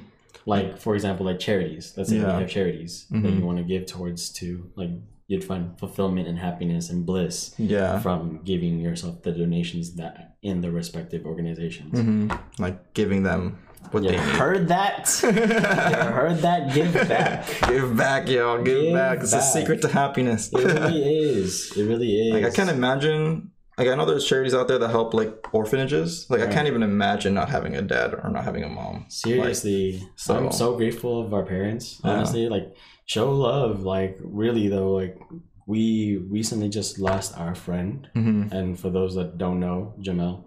[0.46, 1.94] Like, for example, like charities.
[1.98, 2.34] Let's say Yeah.
[2.34, 3.40] you have charities that Mhm.
[3.40, 4.92] you want to give towards to, like,
[5.28, 10.62] you'd find fulfillment and happiness and bliss yeah from giving yourself the donations that in
[10.62, 12.00] the respective organizations.
[12.00, 12.30] hmm
[12.60, 13.58] like giving them
[13.92, 15.02] what You they heard that?
[15.24, 16.74] you heard that?
[16.74, 17.46] Give back.
[17.68, 21.74] give back yo give, Give back it's a secret to happiness It really is.
[21.76, 22.34] It really is.
[22.36, 23.52] Like I can't imagine.
[23.78, 26.26] Like I know there's charities out there that help like orphanages.
[26.30, 29.06] Like I can't even imagine not having a dad or not having a mom.
[29.10, 32.02] Seriously, so- I'm so grateful of our parents.
[32.04, 32.12] Yeah.
[32.12, 32.76] Honestly, like
[33.06, 33.84] show love.
[33.84, 35.20] Like really though, like
[35.68, 38.52] we recently just lost our friend, Mm-hmm.
[38.56, 40.46] and for those that don't know, Jamel,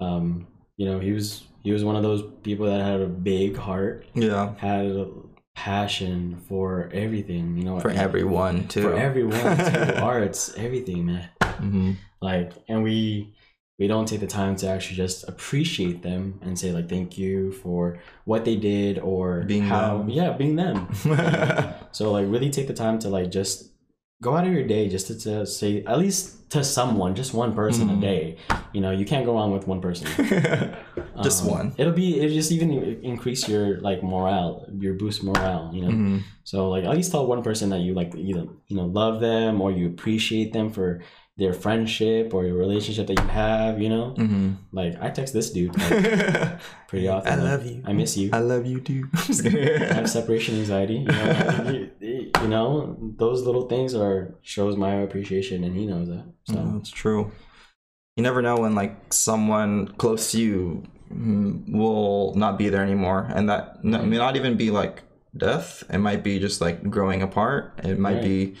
[0.00, 3.56] um, you know he was he was one of those people that had a big
[3.56, 5.08] heart, Yeah, had a
[5.54, 7.56] passion for everything.
[7.56, 8.82] You know, for everyone too.
[8.82, 11.28] for everyone, to arts, everything, man.
[11.58, 11.92] hmm
[12.22, 13.32] like and we
[13.78, 17.50] we don't take the time to actually just appreciate them and say like thank you
[17.52, 20.10] for what they did or Being how them.
[20.10, 20.86] yeah being them
[21.92, 23.69] so like really take the time to like just
[24.22, 27.54] go out of your day just to, to say at least to someone just one
[27.54, 27.98] person Mhm.
[27.98, 28.36] a day
[28.72, 30.06] you know you can't go wrong with one person
[31.22, 31.66] Just Um, one.
[31.76, 32.70] it'll be it'll just even
[33.02, 37.26] increase your like morale your boost morale you know hmm so like at least tell
[37.26, 41.00] one person that you like either you know love them or you appreciate them for
[41.38, 44.10] their friendship or your relationship that you have, you know?
[44.12, 47.32] hmm Like I text this dude like, pretty often.
[47.32, 47.80] I love you.
[47.86, 48.28] I miss you.
[48.34, 49.08] I love you too.
[49.14, 50.96] I have separation anxiety.
[50.96, 51.88] You know,
[52.42, 56.24] you, know, those little things are shows my appreciation, and he knows that.
[56.44, 57.30] So it's true.
[58.16, 63.48] You never know when like someone close to you will not be there anymore, and
[63.48, 65.02] that may not even be like
[65.36, 65.82] death.
[65.90, 67.74] It might be just like growing apart.
[67.82, 68.22] It might Right.
[68.22, 68.54] be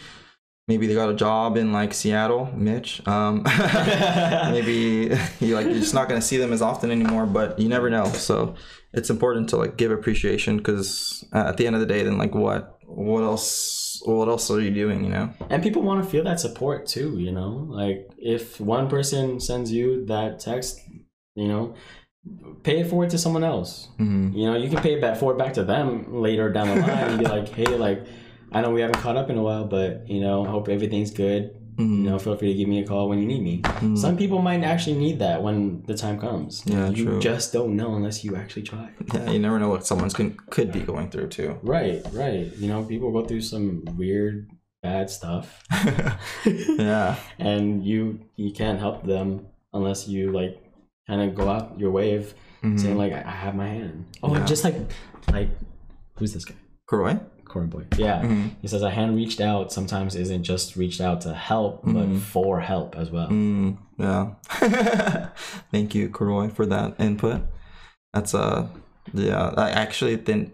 [0.68, 3.06] maybe they got a job in like Seattle, Mitch.
[3.06, 3.42] Um,
[4.50, 7.26] maybe you like you're just not gonna see them as often anymore.
[7.26, 8.04] But you never know.
[8.06, 8.54] So
[8.92, 12.34] it's important to like give appreciation because at the end of the day, then like
[12.34, 15.04] what what else what else are you doing?
[15.04, 15.32] You know.
[15.48, 17.18] and people want to feel that support too.
[17.18, 20.80] You know, like if one person sends you that text,
[21.34, 21.74] you know,
[22.62, 23.88] pay it forward to someone else.
[23.96, 26.76] hmm You know, you can pay it back forward back to them later down the
[26.80, 28.04] line and be like, hey, like,
[28.52, 31.56] I know we haven't caught up in a while, but you know, hope everything's good.
[31.78, 33.62] You hmm know, feel free to give me a call when you need me.
[33.96, 36.62] Some people might actually need that when the time comes.
[36.66, 37.20] Yeah, you true.
[37.20, 38.90] just don't know unless you actually try.
[39.14, 41.58] Yeah, you never know what someone's can, could be going through too.
[41.62, 42.46] Right, right.
[42.56, 44.50] You know, people go through some weird,
[44.82, 45.62] bad stuff,
[46.46, 47.16] yeah.
[47.38, 50.62] and you you can't help them unless you like
[51.06, 52.78] kind of go out your way of Mhm.
[52.78, 54.04] saying like, I I have my hand.
[54.22, 54.44] Oh, Yeah.
[54.44, 54.76] just like
[55.32, 55.48] like
[56.16, 56.56] who's this guy?
[56.86, 57.18] Croy?
[57.50, 57.84] Corn boy.
[57.96, 58.22] Yeah.
[58.22, 58.50] Mhm.
[58.62, 61.94] He says a hand reached out sometimes isn't just reached out to help, Mhm.
[61.94, 63.28] but for help as well.
[63.28, 64.22] Mm, yeah.
[65.72, 67.40] Thank you, Croy, for that input.
[68.14, 68.68] That's a
[69.12, 70.52] yeah, I actually think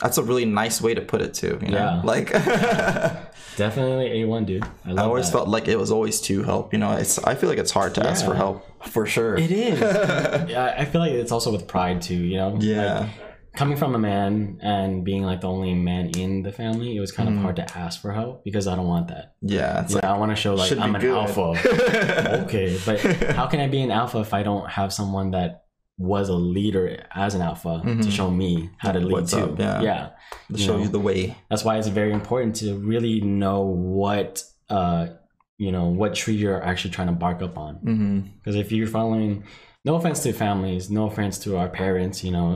[0.00, 1.58] that's a really nice way to put it too.
[1.60, 1.78] You know?
[1.78, 2.00] Yeah.
[2.02, 2.32] Like
[3.56, 4.64] Definitely A1, dude.
[4.84, 5.32] I, love I always that.
[5.32, 6.72] felt like it was always to help.
[6.72, 9.36] You know, it's I feel like it's hard to ask for help for sure.
[9.36, 9.80] It is.
[10.48, 12.56] yeah, I feel like it's also with pride too, you know?
[12.60, 13.00] Yeah.
[13.00, 13.10] Like,
[13.56, 17.10] coming from a man and being like the only man in the family, it was
[17.12, 17.38] kind Mm-hmm.
[17.38, 19.34] of hard to ask for help because I don't want that.
[19.42, 19.82] yeah.
[19.82, 21.16] It's know, I want to show like I'm an good.
[21.16, 22.42] alpha.
[22.44, 23.00] okay, but
[23.34, 25.64] how can I be an alpha if I don't have someone that
[25.98, 28.12] was a leader as an alpha to Mhm.
[28.12, 29.38] show me how to lead What's too?
[29.40, 29.82] up, yeah.
[29.82, 30.06] yeah.
[30.52, 30.82] to you show know.
[30.84, 31.36] you the way.
[31.50, 35.08] That's why it's very important to really know what uh
[35.56, 37.74] you know what tree you're actually trying to bark up on.
[37.76, 38.18] Mm-hmm.
[38.38, 39.42] Because if you're following,
[39.88, 42.48] no offense to families, no offense to our parents, you know,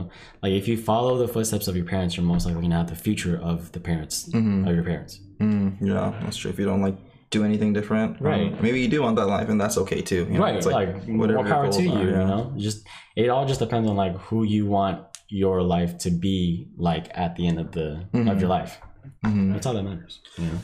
[0.43, 3.01] like if you follow the footsteps of your parents, you're most likely gonna have the
[3.07, 4.67] future of the parents Mm-hmm.
[4.67, 5.13] of your parents.
[5.39, 6.51] Mm, yeah, that's true.
[6.53, 6.97] If you don't like
[7.37, 8.11] do anything different.
[8.21, 8.49] Um, Right.
[8.65, 10.21] maybe you do want that life, and that's okay too.
[10.29, 10.43] you know?
[10.45, 12.31] right It's like, more your power to you are, you yeah.
[12.31, 12.77] know just
[13.21, 14.97] it all just depends on like who you want
[15.43, 16.39] your life to be
[16.89, 17.87] like at the end of the
[18.31, 18.73] of your life
[19.25, 19.51] Mhm.
[19.53, 20.59] that's all that matters you know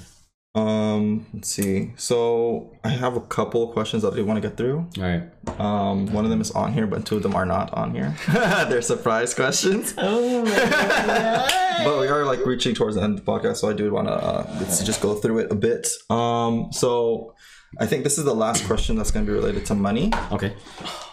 [0.55, 1.93] Um, let's see.
[1.95, 4.87] So I have a couple of questions that I want to get through.
[4.97, 5.23] all right
[5.59, 8.15] Um, one of them is on here, but two of them are not on here.
[8.27, 9.93] They're surprise questions.
[9.97, 13.73] oh my but we are like reaching towards the end of the podcast, so I
[13.73, 15.87] do want to uh, let's just go through it a bit.
[16.09, 17.35] Um, so
[17.79, 20.55] I think this is the last question that's going to be related to money, okay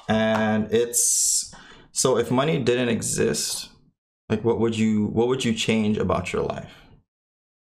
[0.08, 1.54] and it's
[1.92, 3.68] so if money didn't exist,
[4.28, 6.72] like what would you what would you change about your life?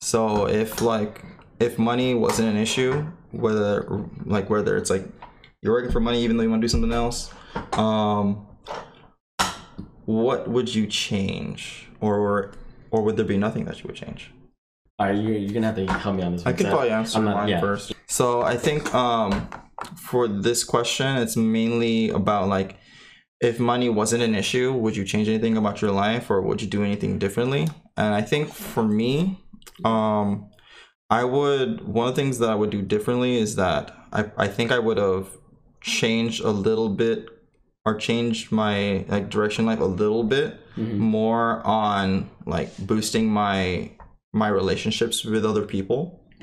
[0.00, 1.24] So if like
[1.62, 3.70] if money wasn't an issue, whether
[4.24, 5.04] like whether it's like
[5.62, 7.32] you're working for money even though you want to do something else,
[7.74, 8.46] um,
[10.04, 12.52] what would you change, or
[12.90, 14.30] or would there be nothing that you would change?
[14.98, 16.90] all right you're, you're gonna have to help me on this One, I 'cause probably
[16.90, 17.60] answer I'm not- mine yeah.
[17.60, 17.92] first.
[18.08, 19.48] So I think um,
[19.96, 22.76] for this question, it's mainly about like
[23.40, 26.68] if money wasn't an issue, would you change anything about your life, or would you
[26.68, 27.66] do anything differently?
[27.96, 29.40] And I think for me,
[29.84, 30.46] um,
[31.20, 33.84] I would one of the things that I would do differently is that
[34.18, 35.26] I I think I would have
[36.00, 37.20] changed a little bit
[37.86, 40.96] or changed my like direction life a little bit Mhm.
[41.18, 42.06] more on
[42.56, 43.90] like boosting my
[44.42, 46.00] my relationships with other people.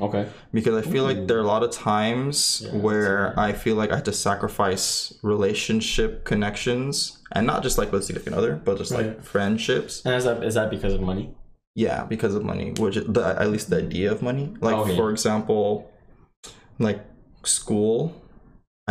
[0.07, 0.23] Okay.
[0.57, 3.17] Because I feel like there are a lot of times Yeah, where
[3.47, 4.87] I feel like I have to sacrifice
[5.33, 6.93] relationship connections
[7.35, 9.93] and not just like with a significant other, but just like friendships.
[10.05, 11.25] and is that is that because of money
[11.85, 14.45] Yeah, because of money, which the, at least the idea of money.
[14.67, 14.95] Like Okay.
[14.99, 15.65] for example,
[16.87, 16.99] like
[17.57, 17.97] school.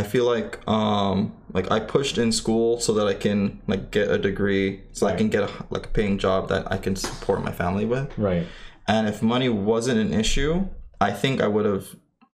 [0.01, 1.17] I feel like um
[1.57, 3.39] like I pushed in school so that I can
[3.73, 4.67] like get a degree,
[4.97, 7.85] so I can get a like a paying job that I can support my family
[7.95, 8.09] with.
[8.29, 8.47] right
[8.95, 10.53] And if money wasn't an issue,
[11.09, 11.87] I think I would have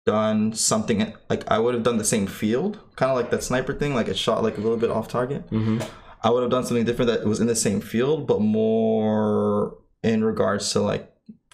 [0.05, 0.39] done
[0.71, 0.99] something
[1.31, 4.09] like I would have done the same field, kind of like that sniper thing, like
[4.13, 5.41] it shot like a little bit off target.
[5.57, 5.79] mm-hmm.
[6.25, 10.23] I would have done something different that was in the same field, but more in
[10.23, 11.11] regards to like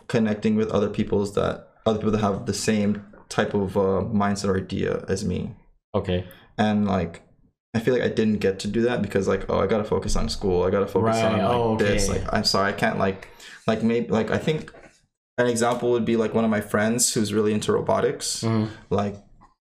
[0.08, 4.50] connecting with other people's that other people that have the same type of uh, mindset
[4.50, 5.56] or idea as me.
[5.93, 6.26] okay
[6.58, 7.22] And like
[7.76, 10.16] I feel like I didn't get to do that because like oh I gotta focus
[10.16, 12.10] on school, I gotta focus Right, on like oh, this.
[12.10, 13.28] Like I'm sorry, I can't like
[13.68, 14.74] like maybe like I think
[15.38, 18.41] an example would be like one of my friends who's really into robotics.
[18.43, 18.70] Mhm.
[18.89, 19.16] Like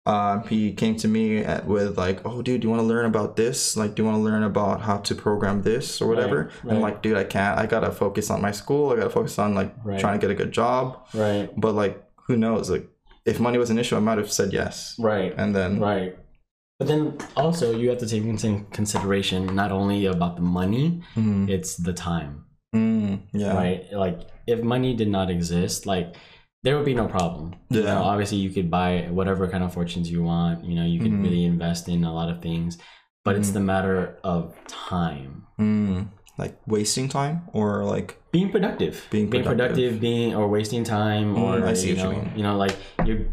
[0.06, 3.06] um, he came to me at, with like, "Oh, dude, do you want to learn
[3.06, 3.78] about this?
[3.78, 6.72] Like, do you want to learn about how to program this or whatever?" Right, And
[6.74, 7.58] I'm like, "Dude, I can't.
[7.60, 8.92] I gotta focus on my school.
[8.92, 10.00] I gotta focus on like Right.
[10.00, 12.70] trying to get a good job." right But like, who knows?
[12.70, 12.88] Like,
[13.26, 14.96] if money was an issue, I might have said yes.
[15.00, 16.18] right And then, Right.
[16.80, 21.48] But then also you have to take into consideration not only about the money, Mm,
[21.48, 22.46] it's the time.
[22.76, 23.86] mm, yeah, Right?
[23.94, 26.16] Like if money did not exist, like
[26.64, 27.56] there would be no problem.
[27.70, 27.96] You Yeah.
[27.96, 31.12] know, obviously you could buy whatever kind of fortunes you want, you know, you could
[31.12, 31.24] Mhm.
[31.24, 32.78] really invest in a lot of things.
[33.24, 35.46] But it's the matter of time.
[35.60, 36.08] mm,
[36.38, 39.06] like wasting time or like, Being productive.
[39.12, 40.00] Being productive, productive.
[40.02, 42.32] being or wasting time or Mm, I see you what you know, mean.
[42.38, 43.26] you know, like you're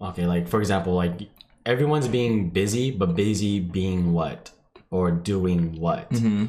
[0.00, 1.28] okay, like for example, like
[1.66, 4.50] everyone's being busy, but busy being what?
[4.90, 6.08] Or doing what?
[6.10, 6.46] mm-hmm,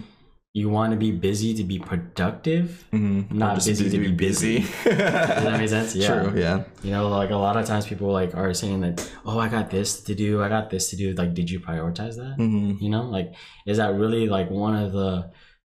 [0.55, 3.35] You want to be busy to be productive, mm-hmm.
[3.35, 4.59] not busy to be busy.
[4.59, 5.95] Does that make sense?
[6.03, 6.07] Yeah.
[6.13, 6.39] True.
[6.39, 6.63] Yeah.
[6.83, 9.71] You know, like a lot of times people like are saying that, oh, I got
[9.71, 11.13] this to do, I got this to do.
[11.13, 12.37] Like, did you prioritize that?
[12.37, 12.83] Mm-hmm.
[12.83, 13.33] You know, like,
[13.65, 15.31] is that really like one of the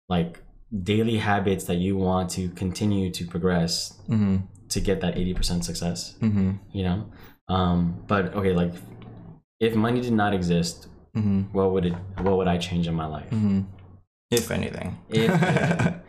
[0.09, 0.43] like
[0.83, 4.37] daily habits that you want to continue to progress Mm-hmm.
[4.70, 6.16] to get that 80% success?
[6.22, 6.53] Mm-hmm.
[6.72, 7.12] You know?
[7.49, 8.72] Um, but okay, like
[9.61, 11.41] if money did not exist, Mm-hmm.
[11.53, 13.28] what would it what would I change in my life?
[14.33, 14.43] Mm-hmm.
[14.43, 16.01] If anything.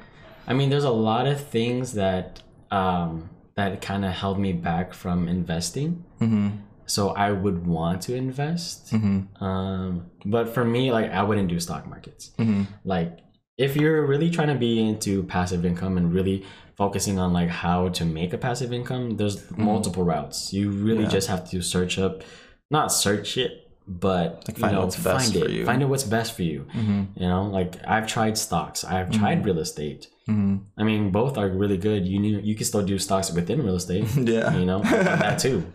[0.48, 2.42] I mean, there's a lot of things that
[2.72, 6.04] um, that kind of held me back from investing.
[6.20, 6.50] mm-hmm.
[6.86, 9.42] So I would want to invest, Mm-hmm.
[9.44, 12.32] um, but for me, like I wouldn't do stock markets.
[12.38, 12.64] Mm-hmm.
[12.84, 13.20] Like
[13.58, 16.44] if you're really trying to be into passive income and really
[16.76, 20.52] focusing on like how to make a passive income, there's multiple routes.
[20.52, 21.10] You really Yeah.
[21.10, 22.24] just have to search up,
[22.70, 25.52] not search it, but Like, you find know, what's best find for it.
[25.52, 25.66] you.
[25.66, 26.66] Find out what's best for you.
[26.74, 27.22] Mm-hmm.
[27.22, 30.08] You know, like I've tried stocks, I've tried real estate.
[30.30, 30.58] Mm-hmm.
[30.78, 32.06] I mean, both are really good.
[32.08, 34.06] You knew you can still do stocks within real estate.
[34.16, 34.56] Yeah.
[34.56, 35.64] You know that too.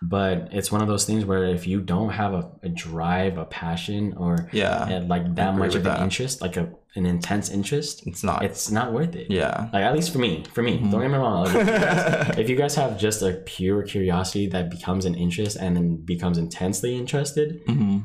[0.00, 3.44] But it's one of those things where if you don't have a, a drive, a
[3.44, 4.88] passion, or Yeah.
[4.88, 6.00] and like that much of an that.
[6.02, 8.44] interest, like a an intense interest, It's not.
[8.44, 9.26] it's not worth it.
[9.30, 9.68] yeah.
[9.72, 11.44] Like at least for me, for me, don't get me wrong.
[11.44, 15.14] Like, if, you guys, if you guys have just a pure curiosity that becomes an
[15.14, 17.98] interest and then becomes intensely interested, mm-hmm.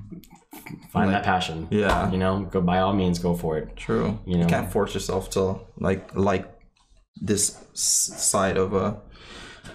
[0.92, 1.68] find Like- that passion.
[1.72, 2.12] Yeah.
[2.12, 3.76] You know, go by all means, go for it.
[3.76, 4.20] True.
[4.26, 4.48] You know.
[4.48, 6.52] can't force yourself to like like
[7.22, 9.00] this side of a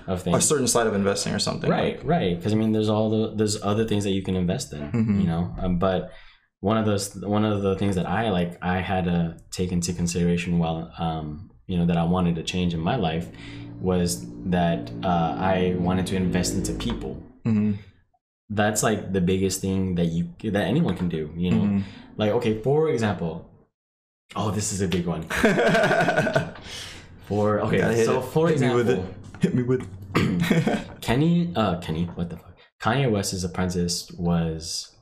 [0.09, 1.71] of a certain side of investing or something.
[1.71, 2.37] Right, right.
[2.37, 5.21] Because I mean, there's all the there's other things that you can invest in, Mhm.
[5.21, 5.55] you know.
[5.61, 6.11] Um, but
[6.61, 9.93] one of those one of the things that I like I had to take into
[9.93, 13.27] consideration while um you know that I wanted to change in my life
[13.81, 17.13] was that uh, I wanted to invest into people.
[17.45, 17.73] hmm
[18.51, 20.23] That's like the biggest thing that you
[20.57, 21.65] that anyone can do, you know.
[21.69, 21.83] Mhm.
[22.17, 23.33] Like okay, for example,
[24.35, 25.23] oh, this is a big one.
[27.29, 28.25] For okay, so it.
[28.33, 29.01] for Hit me with it.
[29.41, 29.87] Hit me with.
[31.01, 32.57] Kenny, uh, Kenny, what the fuck?
[32.81, 34.95] Kanye West's apprentice was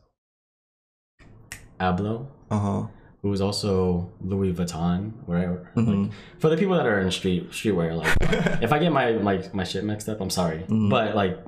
[1.80, 2.86] Abloh, uh huh.
[3.22, 5.70] who was also Louis Vuitton, whatever.
[5.76, 6.04] Mhm.
[6.04, 8.16] Like, for the people that are in street streetwear, like
[8.62, 10.88] if I get my like my shit mixed up, I'm sorry, Mhm.
[10.88, 11.38] but like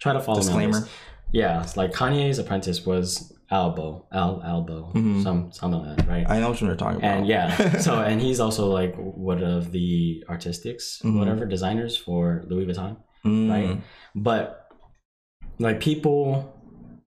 [0.00, 0.80] try to follow Disclaimer.
[0.80, 0.88] this.
[1.32, 5.22] Yeah, it's like Kanye's apprentice was Albo, Al Albo, Mhm.
[5.22, 6.26] some something like that, right?
[6.28, 7.16] I know what you're talking about.
[7.18, 11.18] and yeah so and he's also like one of the artistics Mhm.
[11.18, 13.50] whatever designers for louis vuitton Mm.
[13.50, 13.80] right
[14.14, 14.68] but
[15.58, 16.54] like people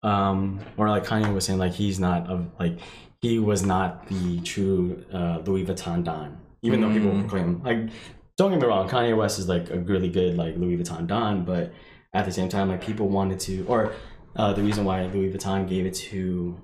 [0.04, 2.80] um or like kanye was saying like he's not of like
[3.22, 7.20] he was not the true uh louis vuitton don even though people Mm.
[7.22, 7.90] proclaim like
[8.38, 11.46] don't get me wrong kanye west is like a really good like louis vuitton don
[11.46, 11.72] but
[12.14, 13.94] at the same time like people wanted to or
[14.36, 16.58] uh the reason why louis vuitton gave it to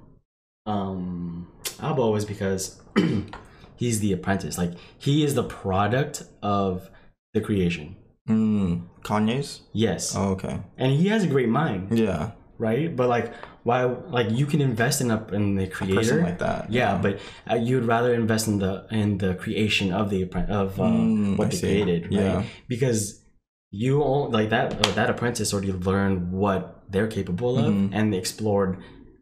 [0.66, 1.48] um
[1.82, 2.82] albo is because
[3.76, 6.90] he's the apprentice like he is the product of
[7.34, 7.96] the creation
[8.30, 8.82] Mm.
[9.04, 9.62] Kanye's.
[9.72, 10.60] yes Oh, okay.
[10.78, 12.32] and he has a great mind Yeah.
[12.58, 16.70] right but like why like you can invest in a in the creator like that.
[16.70, 20.84] yeah but uh, you'd rather invest in the in the creation of the of uh,
[20.84, 21.68] Mm, what I they see.
[21.68, 22.44] created right Yeah.
[22.68, 23.24] because
[23.72, 27.90] you all like that uh, that apprentice already learned what they're capable of Mhm.
[27.94, 28.78] and they explored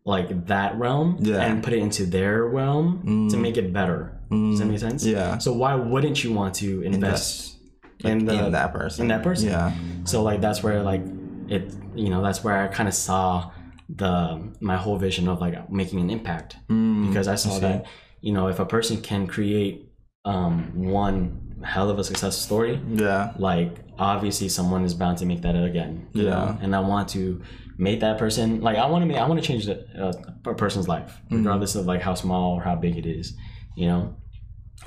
[0.05, 1.41] like that realm Yeah.
[1.41, 3.01] and put it into their realm
[3.32, 3.41] to Mm.
[3.41, 4.70] make it better does that Mm.
[4.72, 5.38] make sense Yeah.
[5.39, 7.55] so why wouldn't you want to invest Invest
[8.03, 9.01] like, in the in that person.
[9.03, 9.49] in that person.
[9.49, 9.72] Yeah.
[10.03, 11.03] so like that's where like
[11.47, 13.49] it you know that's where i kind of saw
[13.89, 17.61] the my whole vision of like making an impact Mm, because i saw see.
[17.61, 17.86] that
[18.22, 19.89] you know if a person can create
[20.26, 21.39] um one
[21.74, 23.34] hell of a success story Yeah.
[23.38, 26.24] like obviously someone is bound to make that again Yeah.
[26.30, 26.57] know?
[26.61, 27.41] and i want to
[27.78, 30.13] make that person like i want to make i want to change the, uh,
[30.51, 31.38] a person's life Mm-hmm.
[31.38, 33.34] regardless of like how small or how big it is
[33.76, 34.16] you know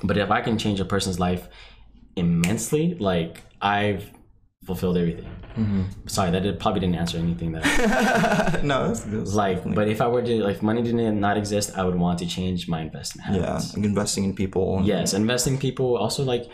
[0.04, 1.48] but if i can change a person's life
[2.16, 4.10] immensely like i've
[4.64, 5.26] fulfilled everything
[5.58, 5.82] Mm-hmm.
[6.06, 10.06] sorry that did, probably didn't answer anything that no, that's, that's like but if i
[10.06, 13.24] were to like if money didn't not exist i would want to change my investment
[13.34, 14.80] yeah, habits like investing in people.
[14.84, 16.44] yes investing people also like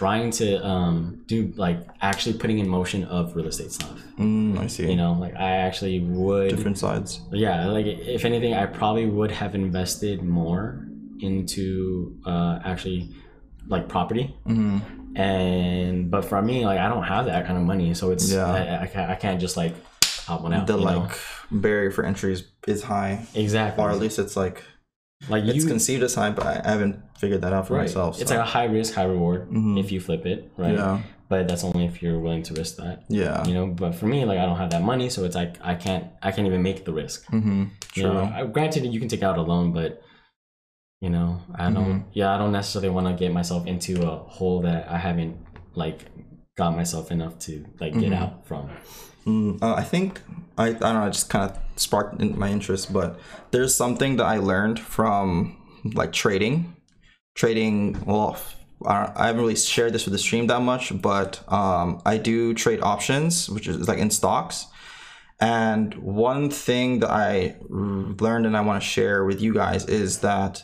[0.00, 4.68] trying to um do like actually putting in motion of real estate stuff Mm, I
[4.68, 4.88] see.
[4.90, 7.20] you know like i actually would Different sides.
[7.32, 10.86] yeah like if anything i probably would have invested more
[11.20, 13.10] into uh actually
[13.68, 14.78] like property hmm
[15.16, 18.46] and but for me like i don't have that kind of money so it's Yeah.
[18.52, 19.74] I, I, can't, I can't just like
[20.26, 20.98] hop one out The you know?
[21.00, 21.18] like
[21.50, 24.62] barrier for entry is, is high, exactly or at least it's like
[25.28, 28.20] like it's you conceived as high, but I haven't figured that out for right myself.
[28.20, 29.78] it's like a high risk high reward Mhm.
[29.78, 33.04] if you flip it right yeah, but that's only if you're willing to risk that
[33.08, 33.46] yeah.
[33.46, 35.74] you know but for me like i don't have that money so it's like i
[35.74, 37.64] can't i can't even make the risk Mm-hmm.
[37.94, 38.12] you True.
[38.14, 40.02] know granted you can take out a loan but
[41.04, 41.28] you know
[41.62, 42.08] i don't Mm-hmm.
[42.20, 45.34] yeah i don't necessarily want to get myself into a hole that i haven't
[45.82, 45.98] like
[46.60, 47.52] got myself enough to
[47.82, 48.22] like get Mm-hmm.
[48.22, 48.64] out from
[49.26, 50.20] Mm, uh, I think
[50.58, 51.06] I, I don't know.
[51.06, 51.52] It just kind of
[51.86, 53.10] sparked in my interest, but
[53.52, 55.56] there's something that I learned from
[56.00, 56.76] like trading.
[57.34, 57.76] Trading.
[58.04, 58.36] Well,
[58.84, 62.52] I, I haven't really shared this with the stream that much, but um, I do
[62.52, 64.66] trade options, which is like in stocks.
[65.40, 70.18] And one thing that i learned and I want to share with you guys is
[70.20, 70.62] that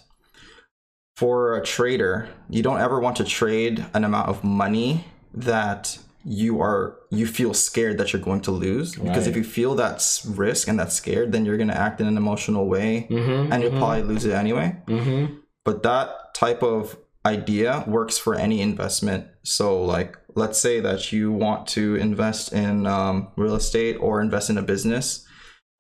[1.20, 5.04] for a trader, you don't ever want to trade an amount of money
[5.34, 8.94] that you are you feel scared that you're going to lose.
[8.94, 12.06] Because if you feel that risk and that scared then you're going to act in
[12.06, 14.74] an emotional way mm-hmm, and you'll probably lose it anyway.
[14.86, 15.34] Mm-hmm.
[15.62, 16.96] but that type of
[17.26, 19.26] idea works for any investment.
[19.42, 24.48] So like let's say that you want to invest in um, real estate or invest
[24.48, 25.26] in a business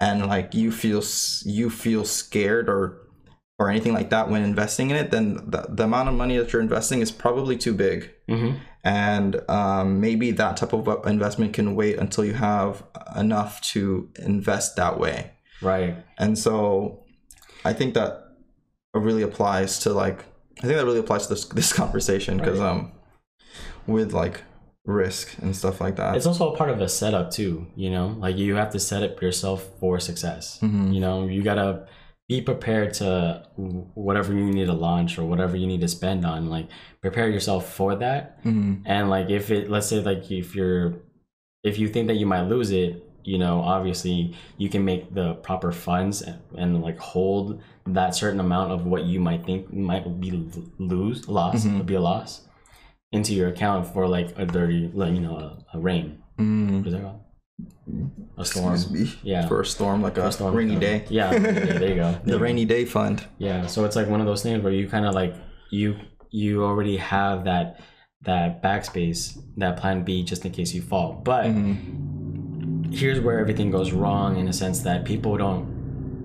[0.00, 1.02] and like you feel
[1.44, 2.99] you feel scared or
[3.60, 6.52] or anything like that when investing in it then the, the amount of money that
[6.52, 8.56] you're investing is probably too big Mm-hmm.
[8.84, 12.82] and um, maybe that type of investment can wait until you have
[13.16, 15.32] enough to invest that way
[15.62, 17.04] right and so
[17.64, 18.10] I think that
[18.94, 20.18] really applies to like
[20.58, 22.70] I think that really applies to this this conversation because Right.
[22.70, 22.92] um
[23.86, 24.42] with like
[24.86, 26.16] risk and stuff like that.
[26.16, 29.02] it's also a part of a setup too you know like you have to set
[29.02, 30.94] up yourself for success Mhm.
[30.94, 31.86] you know you gotta
[32.30, 33.08] be prepared to
[34.06, 36.66] whatever you need to launch or whatever you need to spend on like
[37.04, 38.82] prepare yourself for that Mhm.
[38.94, 40.84] and like if it let's say like if you're
[41.70, 42.90] if you think that you might lose it,
[43.32, 44.18] you know, obviously
[44.62, 47.60] you can make the proper funds and, and like hold
[47.98, 50.30] that certain amount of what you might think might be
[50.78, 51.84] lose loss Mhm.
[51.84, 52.30] be a loss
[53.16, 56.06] into your account for like a dirty like you know a, a rain
[56.38, 56.82] Mm.
[57.86, 59.18] What is that called a storm Excuse me.
[59.22, 59.48] Yeah.
[59.48, 61.04] For a storm, like a, A storm rainy day.
[61.10, 63.24] yeah there there you go The rainy day fund.
[63.38, 65.34] yeah so it's like one of those things where you kind of like
[65.70, 65.96] you
[66.30, 67.80] you already have that
[68.22, 72.94] that backspace that plan b just in case you fall but Mhm.
[72.94, 75.64] here's where everything goes wrong in a sense that people don't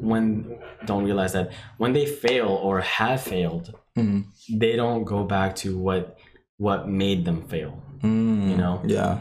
[0.02, 4.26] when don't realize that when they fail or have failed Mhm.
[4.62, 6.18] they don't go back to what
[6.58, 8.50] what made them fail Mm.
[8.50, 8.82] You know?
[8.86, 9.20] Yeah.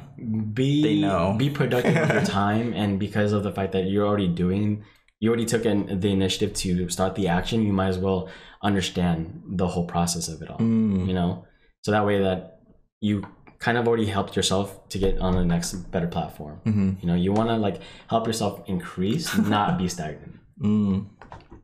[0.53, 1.35] be They know.
[1.39, 4.85] be productive with your time and because of the fact that you're already doing
[5.21, 8.29] you already took an, the initiative to start the action you might as well
[8.63, 11.07] understand the whole process of it all Mm.
[11.09, 11.45] you know
[11.83, 12.61] so that way that
[13.01, 13.23] you
[13.59, 17.01] kind of already helped yourself to get on the next better platform Mhm.
[17.01, 21.07] you know you want to like help yourself increase not be stagnant Mm.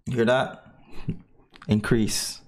[0.07, 0.65] You hear that?
[1.69, 2.41] Increase.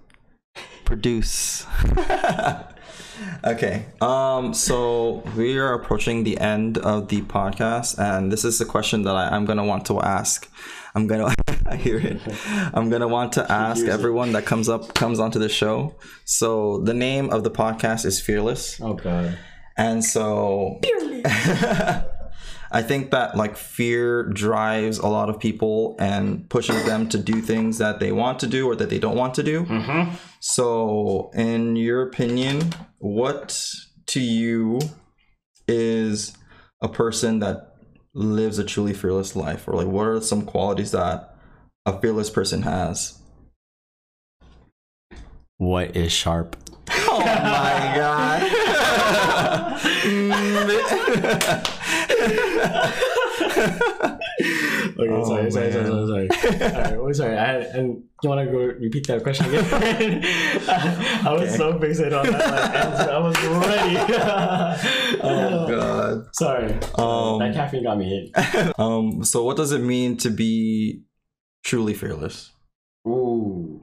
[0.85, 1.65] Produce.
[3.45, 3.87] okay.
[4.01, 9.03] Um, so we are approaching the end of the podcast, and this is a question
[9.03, 10.49] that I, I'm gonna want to ask.
[10.95, 11.35] I'm gonna
[11.67, 12.21] I hear it.
[12.75, 13.93] I'm gonna want to ask hears it.
[13.93, 15.95] everyone that comes up comes onto the show.
[16.25, 18.81] So the name of the podcast is Fearless.
[18.81, 19.39] oh god
[19.77, 20.81] And so
[22.73, 27.43] I think that like fear drives a lot of people and pushes them to do
[27.43, 29.65] things that they want to do or that they don't want to do.
[29.65, 30.15] mm-hmm.
[30.41, 33.63] So, in your opinion, what
[34.07, 34.81] to you
[35.69, 36.37] is
[36.81, 37.75] a person that
[38.15, 39.69] lives a truly fearless life?
[39.69, 41.37] Or like what are some qualities that
[41.85, 43.19] a fearless person has?
[45.63, 46.57] what is sharp
[46.91, 48.43] Oh my god.
[54.93, 56.59] Okay, Oh, sorry, sorry, sorry, sorry, sorry.
[56.59, 57.37] Right, well, sorry.
[57.37, 59.65] I and you want to go repeat that question again?
[60.69, 61.57] I was Okay.
[61.57, 63.11] so fixated on that like, answer.
[63.11, 63.37] I was
[63.67, 63.97] ready.
[65.23, 66.27] oh god.
[66.35, 66.73] Sorry.
[66.97, 68.79] Um, that caffeine got me hit.
[68.79, 71.03] Um, so what does it mean to be
[71.65, 72.53] truly fearless?
[73.07, 73.81] Ooh.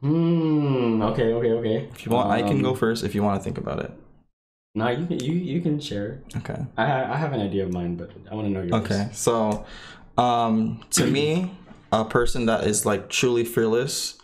[0.00, 1.02] Hmm.
[1.02, 1.32] Okay.
[1.32, 1.50] Okay.
[1.50, 1.88] Okay.
[1.92, 3.92] If you want, I can go Um, first if you want to think about it.
[4.78, 5.18] No, you can.
[5.20, 6.20] You you can share.
[6.36, 6.58] Okay.
[6.76, 8.84] I I have an idea of mine, but I want to know yours.
[8.84, 9.08] Okay.
[9.12, 9.66] So,
[10.16, 11.50] um, to me,
[11.92, 14.18] a person that is like truly fearless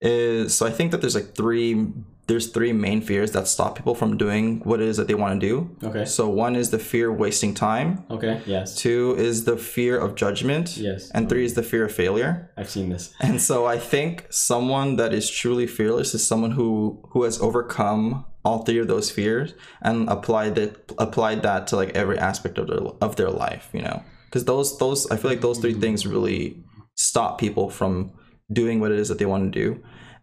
[0.00, 1.92] is so I think that there's like three
[2.28, 5.40] there's three main fears that stop people from doing what it is that they want
[5.40, 5.76] to do.
[5.82, 6.04] Okay.
[6.04, 8.04] So one is the fear of wasting time.
[8.10, 8.42] Okay.
[8.44, 8.76] Yes.
[8.76, 10.76] Two is the fear of judgment.
[10.76, 11.10] Yes.
[11.12, 12.52] And three is the fear of failure.
[12.56, 13.14] I've seen this.
[13.20, 18.26] And so I think someone that is truly fearless is someone who who has overcome
[18.48, 22.66] all three of those fears and applied that applied that to like every aspect of
[22.68, 24.02] their of their life, you know.
[24.30, 26.64] Cuz those those I feel like those three things really
[26.96, 28.12] stop people from
[28.60, 29.68] doing what it is that they want to do.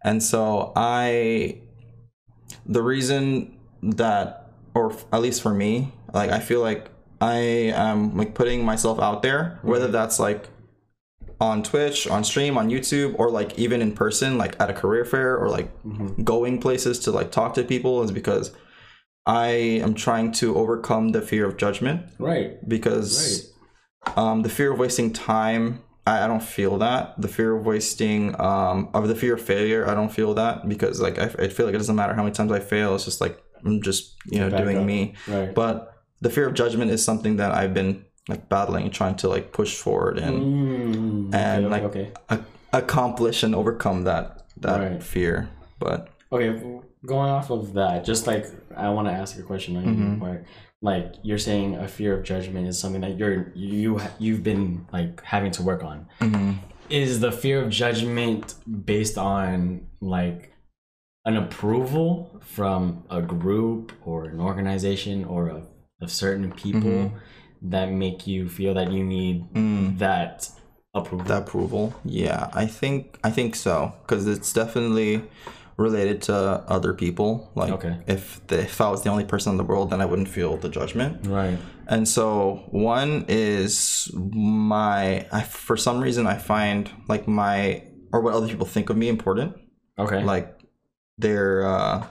[0.02, 1.60] And so I
[2.78, 3.56] the reason
[4.00, 7.38] that or at least for me, like I feel like I
[7.86, 9.92] am like putting myself out there, whether mm-hmm.
[9.92, 10.50] that's like
[11.40, 15.04] on Twitch, on stream, on YouTube, or like even in person, like at a career
[15.04, 15.70] fair, or like
[16.24, 18.52] going places to like talk to people, is because
[19.26, 22.06] I am trying to overcome the fear of judgment.
[22.18, 22.56] Right.
[22.66, 23.52] Because
[24.16, 27.20] um, the fear of wasting time, I, I don't feel that.
[27.20, 31.00] The fear of wasting, um, of the fear of failure, I don't feel that because
[31.00, 32.94] like I, I feel like it doesn't matter how many times I fail.
[32.94, 34.84] It's just like I'm just you know doing up.
[34.84, 35.14] me.
[35.26, 35.54] Right.
[35.54, 39.52] But the fear of judgment is something that I've been like battling, trying to like
[39.52, 42.12] push forward and Mm, and okay, like okay.
[42.28, 45.02] a- accomplish and overcome that that Right.
[45.02, 45.48] fear.
[45.78, 46.50] But Okay,
[47.04, 48.46] going off of that, just like
[48.76, 50.14] I want to ask a question on Mm-hmm.
[50.14, 50.44] you, where
[50.82, 55.22] like you're saying a fear of judgment is something that you're you you've been like
[55.22, 56.06] having to work on.
[56.88, 58.54] Is the fear of judgment
[58.84, 60.52] based on like
[61.24, 65.66] an approval from a group or an organization or of,
[66.00, 67.16] of certain people Mm-hmm.
[67.62, 69.46] That make you feel that you need
[69.98, 70.48] that
[70.94, 71.24] approval?
[71.24, 71.28] Mm.
[71.28, 75.22] that approval, yeah, I think I think so because it's definitely
[75.76, 77.50] related to other people.
[77.54, 77.98] Like Okay.
[78.06, 80.56] if the, if I was the only person in the world, then I wouldn't feel
[80.56, 81.26] the judgment.
[81.26, 81.58] right.
[81.88, 88.32] And so one is my I, for some reason I find like my or what
[88.34, 89.54] other people think of me important.
[89.98, 90.22] Okay.
[90.24, 90.58] like
[91.18, 92.06] their uh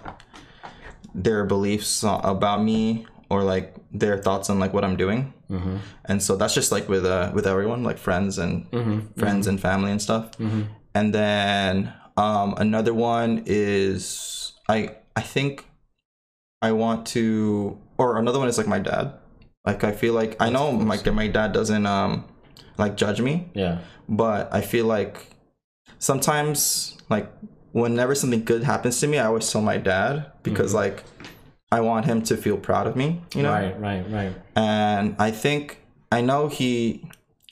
[1.13, 5.33] their beliefs about me or like their thoughts on like what I'm doing.
[5.49, 5.77] mm-hmm.
[6.05, 9.19] And so that's just like with uh with everyone, like friends and Mm-hmm.
[9.19, 10.31] friends and family and stuff.
[10.37, 10.61] Mm-hmm.
[10.93, 15.65] And then um another one is I I think
[16.61, 19.13] I want to, or another one is like my dad.
[19.65, 22.25] Like I feel like I know my my dad doesn't um
[22.77, 23.79] like judge me, Yeah.
[24.09, 25.15] but I feel like
[25.99, 27.31] sometimes like
[27.71, 31.03] whenever something good happens to me, I always tell my dad because like
[31.75, 33.51] I want him to feel proud of me, you know.
[33.51, 34.33] Right, right, right.
[34.55, 37.03] And I think I know he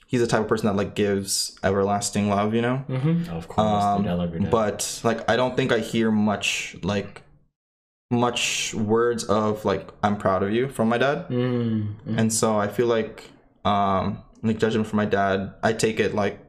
[0.07, 2.85] he's the type of person that like gives everlasting love, you know.
[2.87, 3.35] Mm-hmm.
[3.35, 3.97] Of course.
[3.97, 4.49] dude, I love your dad.
[4.49, 7.23] But like I don't think I hear much like
[8.09, 11.27] much words of like I'm proud of you from my dad.
[11.27, 12.17] Mm, mm.
[12.17, 13.29] And so I feel like
[13.65, 16.39] um like judgment from my dad, I take it like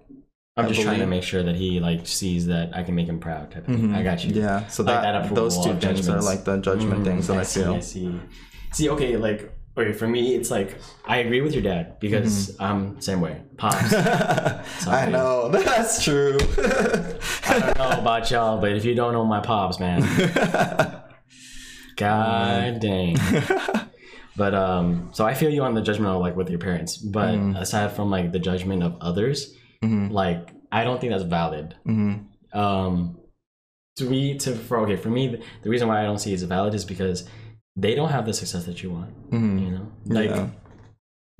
[0.56, 3.18] I'm just trying to make sure that he like sees that I can make him
[3.18, 3.50] proud.
[3.50, 3.92] Type of thing.
[3.94, 4.30] I got you.
[4.30, 4.38] Mm-hmm.
[4.40, 4.66] yeah.
[4.68, 7.60] So Like that, those two things are like the judgment Mm, things that I, see,
[7.62, 7.74] feel.
[7.74, 8.20] I see.
[8.72, 12.62] See, okay, like okay, for me, it's like I agree with your dad because Mm-hmm.
[12.62, 13.42] I'm same way.
[13.56, 13.92] Pops.
[14.86, 16.38] I know that's true.
[17.46, 20.02] I don't know about y'all, but if you don't know my pops, man,
[21.96, 23.16] god dang.
[24.36, 27.34] But um, so I feel you on the judgment of like with your parents, but
[27.34, 27.56] Mm-hmm.
[27.56, 29.54] aside from like the judgment of others,
[30.10, 31.74] like I don't think that's valid.
[31.86, 32.24] Mhm.
[32.52, 33.18] Um,
[33.96, 36.74] to me, to for okay, for me, the reason why I don't see it's valid
[36.74, 37.28] is because
[37.76, 39.30] they don't have the success that you want.
[39.30, 39.60] Mhm.
[39.62, 40.48] You know, like Yeah.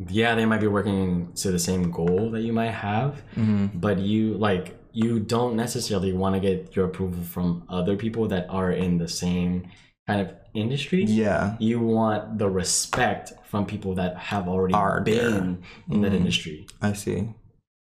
[0.08, 3.80] yeah, they might be working to the same goal that you might have, Mhm.
[3.80, 8.46] but you like you don't necessarily want to get your approval from other people that
[8.48, 9.66] are in the same
[10.06, 11.02] kind of industry.
[11.04, 11.56] Yeah.
[11.58, 15.58] You want the respect from people that have already Are been
[15.90, 16.16] in that Mhm.
[16.16, 16.66] industry.
[16.80, 17.28] I see.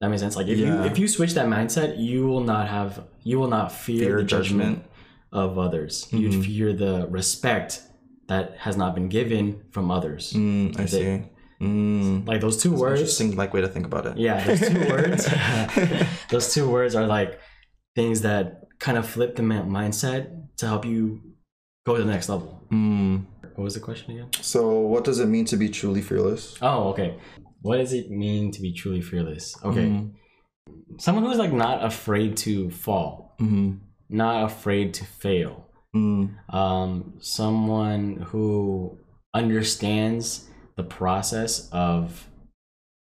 [0.00, 0.34] That makes sense.
[0.36, 3.70] Like if you if you switch that mindset, you will not have you will not
[3.72, 4.84] fear, Fear the judgment, judgment.
[5.32, 6.06] of others.
[6.10, 6.44] You'd Mhm.
[6.44, 7.82] fear the respect
[8.28, 10.32] that has not been given from others.
[10.32, 11.22] Mm, I They- see.
[11.60, 12.26] Mm.
[12.26, 13.00] Like those two words.
[13.00, 14.16] Interesting like way to think about it.
[14.16, 15.28] Yeah, those two words.
[16.30, 17.38] those two words are like
[17.94, 20.20] things that kind of flip the mindset
[20.56, 21.20] to help you
[21.86, 22.64] go to the next level.
[22.72, 23.26] Mm.
[23.56, 24.28] What was the question again?
[24.40, 26.56] So, what does it mean to be truly fearless?
[26.62, 27.16] Oh, okay.
[27.62, 29.54] What does it mean to be truly fearless?
[29.64, 29.86] Okay.
[29.86, 30.12] Mhm.
[30.98, 33.76] Someone who's like not afraid to fall, Mm-hmm.
[34.08, 35.66] not afraid to fail.
[35.96, 36.34] Mm.
[36.54, 38.98] Um, someone who
[39.34, 42.28] understands the process of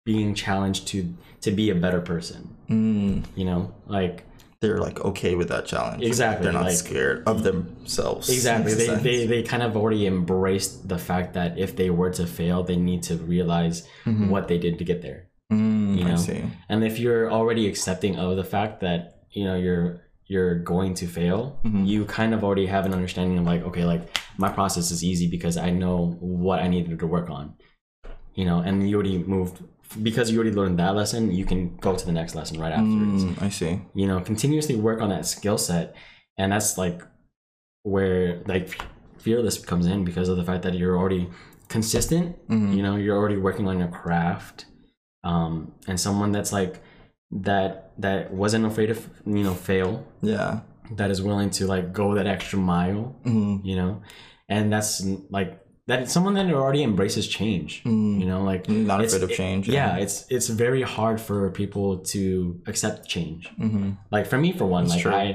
[0.05, 2.57] being challenged to to be a better person.
[2.69, 3.25] Mm.
[3.37, 4.25] You know, like
[4.65, 6.03] They're like okay with that challenge.
[6.03, 8.31] Exactly, They're not like- scared of themselves.
[8.31, 9.03] exactly they, sense.
[9.03, 12.77] they they kind of already embraced the fact that if they were to fail they
[12.91, 13.77] need to realize
[14.07, 14.29] Mhm.
[14.33, 15.21] what they did to get there
[15.53, 16.17] Mm, you I know?
[16.29, 16.41] see.
[16.71, 19.01] and if you're already accepting of the fact that
[19.37, 19.89] you know you're
[20.33, 21.83] you're going to fail Mhm.
[21.93, 24.03] you kind of already have an understanding of like okay like
[24.45, 25.97] my process is easy because i know
[26.45, 27.45] what i needed to work on
[28.39, 29.57] you know and you already moved
[30.03, 33.25] because you already learned that lesson you can go to the next lesson right afterwards
[33.25, 33.81] Mm, I see.
[33.95, 35.95] you know continuously work on that skill set
[36.39, 37.01] and that's like
[37.83, 38.81] where like
[39.19, 41.29] fearless comes in because of the fact that you're already
[41.69, 42.77] consistent Mhm.
[42.77, 44.67] you know you're already working on your craft
[45.23, 46.81] um and someone that's like
[47.31, 48.97] that that wasn't afraid to
[49.27, 50.61] you know fail Yeah.
[50.93, 53.65] that is willing to like go that extra mile Mm.
[53.65, 54.03] you know
[54.49, 58.21] and that's like that someone that already embraces change Mm.
[58.21, 59.69] you know like Not it's- afraid of change.
[59.69, 63.91] yeah it's it's very hard for people to accept change Mm-hmm.
[64.11, 65.13] like for me for one like true.
[65.13, 65.27] i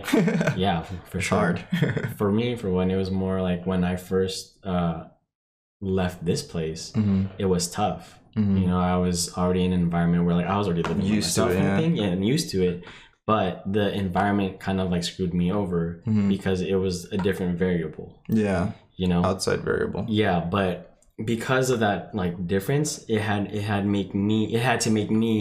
[0.66, 0.82] yeah
[1.12, 1.58] for, sure Hard.
[2.20, 5.04] for me for one it was more like when i first uh
[5.82, 7.26] left this place mm-hmm.
[7.38, 8.58] it was tough Mm-hmm.
[8.58, 11.34] you know i was already in an environment where like i was already living Used
[11.36, 12.04] to it, and yeah.
[12.14, 12.84] and used to it
[13.26, 16.30] but the environment kind of like screwed me over Mhm.
[16.30, 18.72] because it was a different variable Yeah.
[19.02, 20.04] You know Outside variable.
[20.22, 20.72] yeah but
[21.34, 25.10] because of that like difference it had it had make me it had to make
[25.26, 25.34] me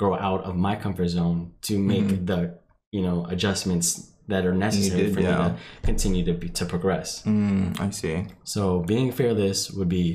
[0.00, 1.38] grow out of my comfort zone
[1.68, 2.40] to make the
[2.96, 3.86] you know adjustments
[4.28, 5.56] that are necessary Needed, for me to
[5.90, 8.16] continue to be, to progress Mm, I see.
[8.54, 8.62] so
[8.92, 10.06] being fearless would be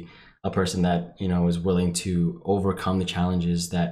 [0.44, 2.11] a person that you know is willing to
[2.53, 3.90] overcome the challenges that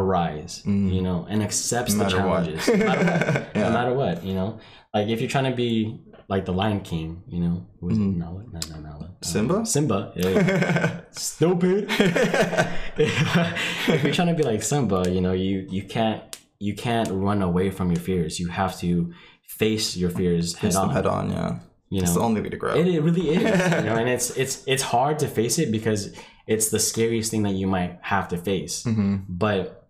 [0.00, 2.04] arise you know and accepts the Mm.
[2.04, 2.44] matter what.
[2.44, 3.62] challenges no matter what Yeah.
[3.68, 4.48] no matter what you know
[4.94, 8.42] like if you're trying to be like the lion king you know is it Nala?
[8.52, 9.04] no no Nala.
[9.04, 9.64] Uh, Mm-hmm.
[9.64, 9.66] Simba?
[9.66, 11.00] simba yeah, yeah.
[11.12, 11.86] stupid
[12.96, 16.22] if you're trying to be like simba you know you you can't
[16.58, 19.12] you can't run away from your fears you have to
[19.46, 21.58] face your fears head Face them on head on, yeah.
[21.90, 22.74] you It's the only way to grow.
[22.74, 26.14] it, it really is you know and it's it's it's hard to face it because
[26.46, 29.16] it's the scariest thing that you might have to face mm-hmm.
[29.28, 29.88] but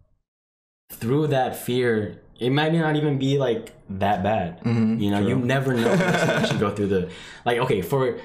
[0.91, 4.99] through that fear it might not even be like that bad Mm-hmm.
[5.03, 7.03] you know you never know unless you actually go through the
[7.45, 8.19] like okay for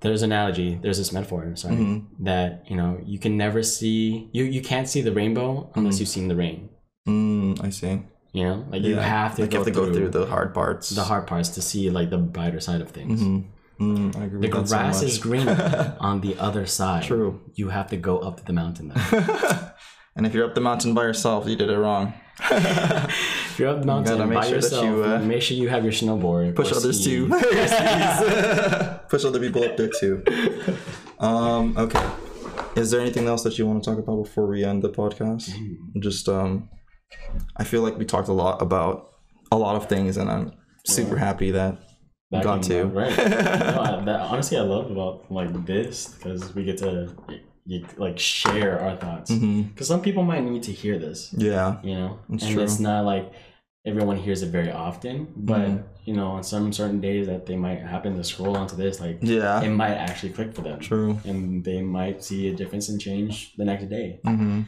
[0.00, 2.24] there's an analogy there's this metaphor sorry Mm-hmm.
[2.24, 6.08] that you know you can never see you you can't see the rainbow unless you've
[6.16, 6.70] seen the rain
[7.08, 8.02] Mm, I see.
[8.32, 10.26] you know like you have to, Like go, you have to through go through the
[10.26, 10.90] hard parts.
[10.90, 13.44] the hard parts to see like the brighter side of things Mhm.
[13.78, 15.48] Mm, I agree The with that so grass is green
[16.08, 17.02] on the other side.
[17.02, 17.42] True.
[17.60, 18.88] You have to go up the mountain.
[20.16, 22.14] And if you're up the mountain by yourself, you did it wrong.
[22.50, 25.68] if you're up the mountain make by sure that yourself, you, uh, make sure you
[25.68, 26.54] have your snowboard.
[26.54, 27.10] Push others ski.
[27.10, 27.28] too.
[29.08, 30.22] Push other people up there too.
[31.18, 32.10] Um, okay.
[32.76, 35.50] Is there anything else that you want to talk about before we end the podcast?
[35.98, 36.68] Just um,
[37.56, 39.12] I feel like we talked a lot about
[39.50, 40.52] a lot of things, and I'm
[40.84, 41.78] super happy that
[42.30, 42.84] we That got to.
[42.84, 43.16] Right.
[43.16, 47.40] no, I, that, honestly, I love about like this because we get to you,
[47.96, 49.30] like share our thoughts.
[49.32, 51.78] Because some people might need to hear this, Yeah.
[51.82, 52.62] you know, It's and true.
[52.62, 53.32] it's not like
[53.84, 55.28] everyone hears it very often.
[55.36, 55.82] But Mhm.
[56.04, 59.18] you know, on some certain days that they might happen to scroll onto this, like
[59.22, 59.60] Yeah.
[59.62, 61.18] it might actually click for them, True.
[61.24, 64.20] and they might see a difference and change the next day.
[64.24, 64.62] hmm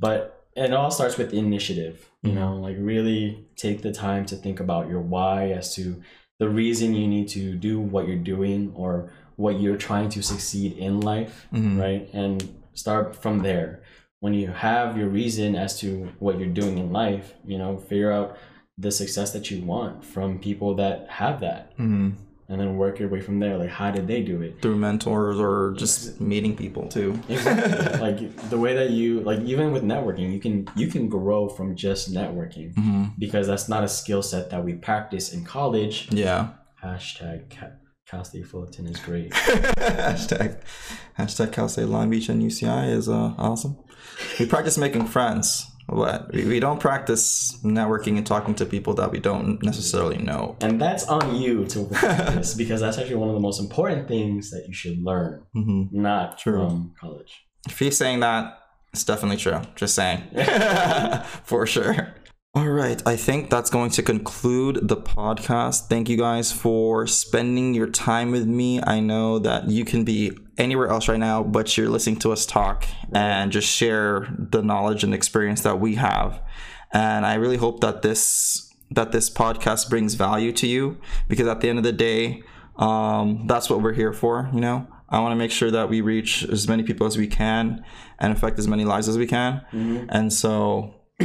[0.00, 2.34] but it all starts with initiative you Mhm.
[2.34, 6.02] know like really take the time to think about your why as to
[6.40, 10.72] the reason you need to do what you're doing or what you're trying to succeed
[10.78, 11.80] in life Mhm.
[11.80, 12.08] right?
[12.12, 13.80] And start from there.
[14.20, 18.10] When you have your reason as to what you're doing in life you know figure
[18.12, 18.36] out
[18.78, 21.72] the success that you want from people that have that.
[21.76, 22.10] Hmm
[22.46, 23.56] and then work your way from there.
[23.56, 24.60] Like how did they do it?
[24.60, 27.18] Through mentors or just meeting people too.
[27.28, 27.98] exactly.
[28.06, 31.74] Like the way that you like even with networking you can you can grow from
[31.74, 36.08] just networking hmm because that's not a skill set that we practice in college.
[36.12, 36.48] Yeah.
[36.82, 37.48] hashtag
[38.10, 40.60] Ca- cal state fullerton is great hashtag
[41.18, 43.76] hashtag Cal State Long Beach and UCI is uh, awesome.
[44.38, 45.66] We practice making friends.
[45.86, 50.56] What we, we don't practice networking and talking to people that we don't necessarily know.
[50.62, 54.50] and that's on you to practice because that's actually one of the most important things
[54.50, 56.68] that you should learn hmm not True.
[56.68, 58.58] from college If he's saying that,
[58.94, 59.60] it's definitely true.
[59.76, 60.22] Just saying,
[61.44, 62.14] for sure.
[62.56, 65.88] All right, I think that's going to conclude the podcast.
[65.88, 68.80] Thank you guys for spending your time with me.
[68.80, 72.46] I know that you can be anywhere else right now, but you're listening to us
[72.46, 76.40] talk and just share the knowledge and experience that we have.
[76.92, 81.60] And I really hope that this that this podcast brings value to you because at
[81.60, 82.44] the end of the day,
[82.76, 84.48] um, that's what we're here for.
[84.54, 87.26] You know, I want to make sure that we reach as many people as we
[87.26, 87.84] can
[88.20, 89.62] and affect as many lives as we can.
[90.08, 90.94] And so,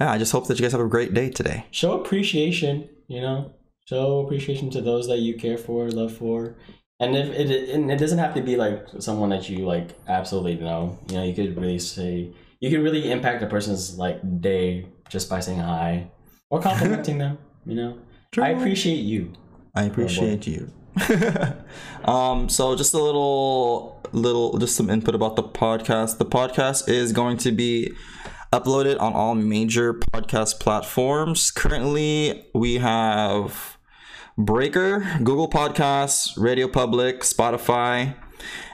[0.00, 1.66] yeah, I just hope that you guys have a great day today.
[1.70, 3.52] show appreciation you know?
[3.86, 6.54] Show appreciation to those that you care for love for.
[7.00, 10.56] And if it and it doesn't have to be like someone that you like absolutely
[10.56, 10.98] know.
[11.08, 15.28] You know you could really say you could really impact a person's like day just
[15.28, 16.10] by saying hi
[16.50, 17.98] or complimenting them you know?
[18.38, 19.32] I appreciate you.
[19.74, 20.70] I appreciate you.
[22.04, 26.18] um, so just a little, little, just some input about the podcast.
[26.18, 27.92] The podcast is going to be
[28.54, 31.50] uploaded on all major podcast platforms.
[31.50, 33.78] Currently, we have
[34.38, 38.14] Breaker, Google Podcasts, Radio Public, Spotify,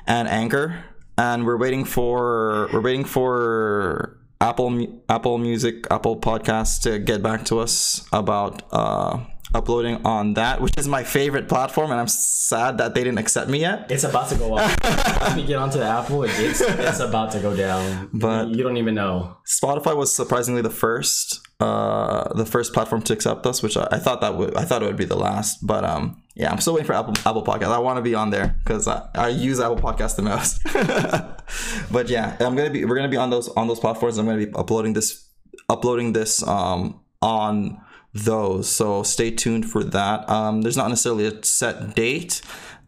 [0.06, 0.84] and Anchor.
[1.16, 7.46] And we're waiting for we're waiting for Apple Apple Music, Apple Podcasts to get back
[7.46, 9.24] to us about uh,
[9.54, 13.48] uploading on that, which is my favorite platform, and I'm sad that they didn't accept
[13.50, 13.90] me yet.
[13.90, 14.70] it's about to go up
[15.28, 18.76] when you get onto the apple it's, it's about to go down But- you don't
[18.76, 23.76] even know Spotify was surprisingly the first, uh, the first platform to accept us, which
[23.76, 26.50] I, I thought that would, I thought it would be the last, but um, yeah,
[26.52, 27.68] I'm still waiting for Apple Apple Podcast.
[27.72, 30.62] I want to be on there because I, I use Apple Podcast the most.
[31.92, 34.16] but yeah, I'm gonna be, we're gonna be on those on those platforms.
[34.16, 35.26] I'm gonna be uploading this,
[35.68, 37.80] uploading this um on
[38.12, 38.68] those.
[38.70, 40.28] So stay tuned for that.
[40.28, 42.42] Um, there's not necessarily a set date.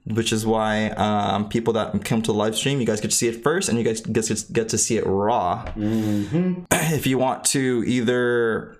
[0.05, 3.16] Which is why um, people that come to the live stream, you guys get to
[3.16, 7.19] see it first, and you guys get to, get to see it raw if you
[7.19, 8.77] want to either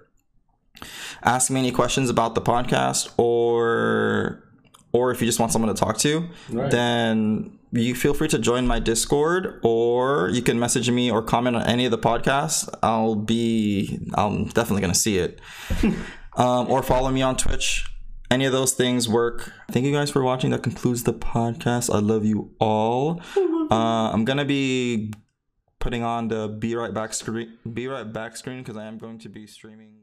[1.23, 4.43] ask me any questions about the podcast or
[4.93, 6.73] or if you just want someone to talk to Right.
[6.73, 11.55] then you feel free to join my discord or you can message me or comment
[11.55, 15.41] on any of the podcasts i'll be i'm definitely going to see it
[16.37, 17.87] um, or follow me on twitch.
[18.31, 19.53] Any of those things work.
[19.71, 20.51] Thank you guys for watching.
[20.51, 21.95] That concludes the podcast.
[21.95, 23.21] I love you all.
[23.71, 25.13] Uh, i'm gonna be
[25.79, 29.19] putting on the be right back screen be right back screen because i am going
[29.19, 29.95] to be streaming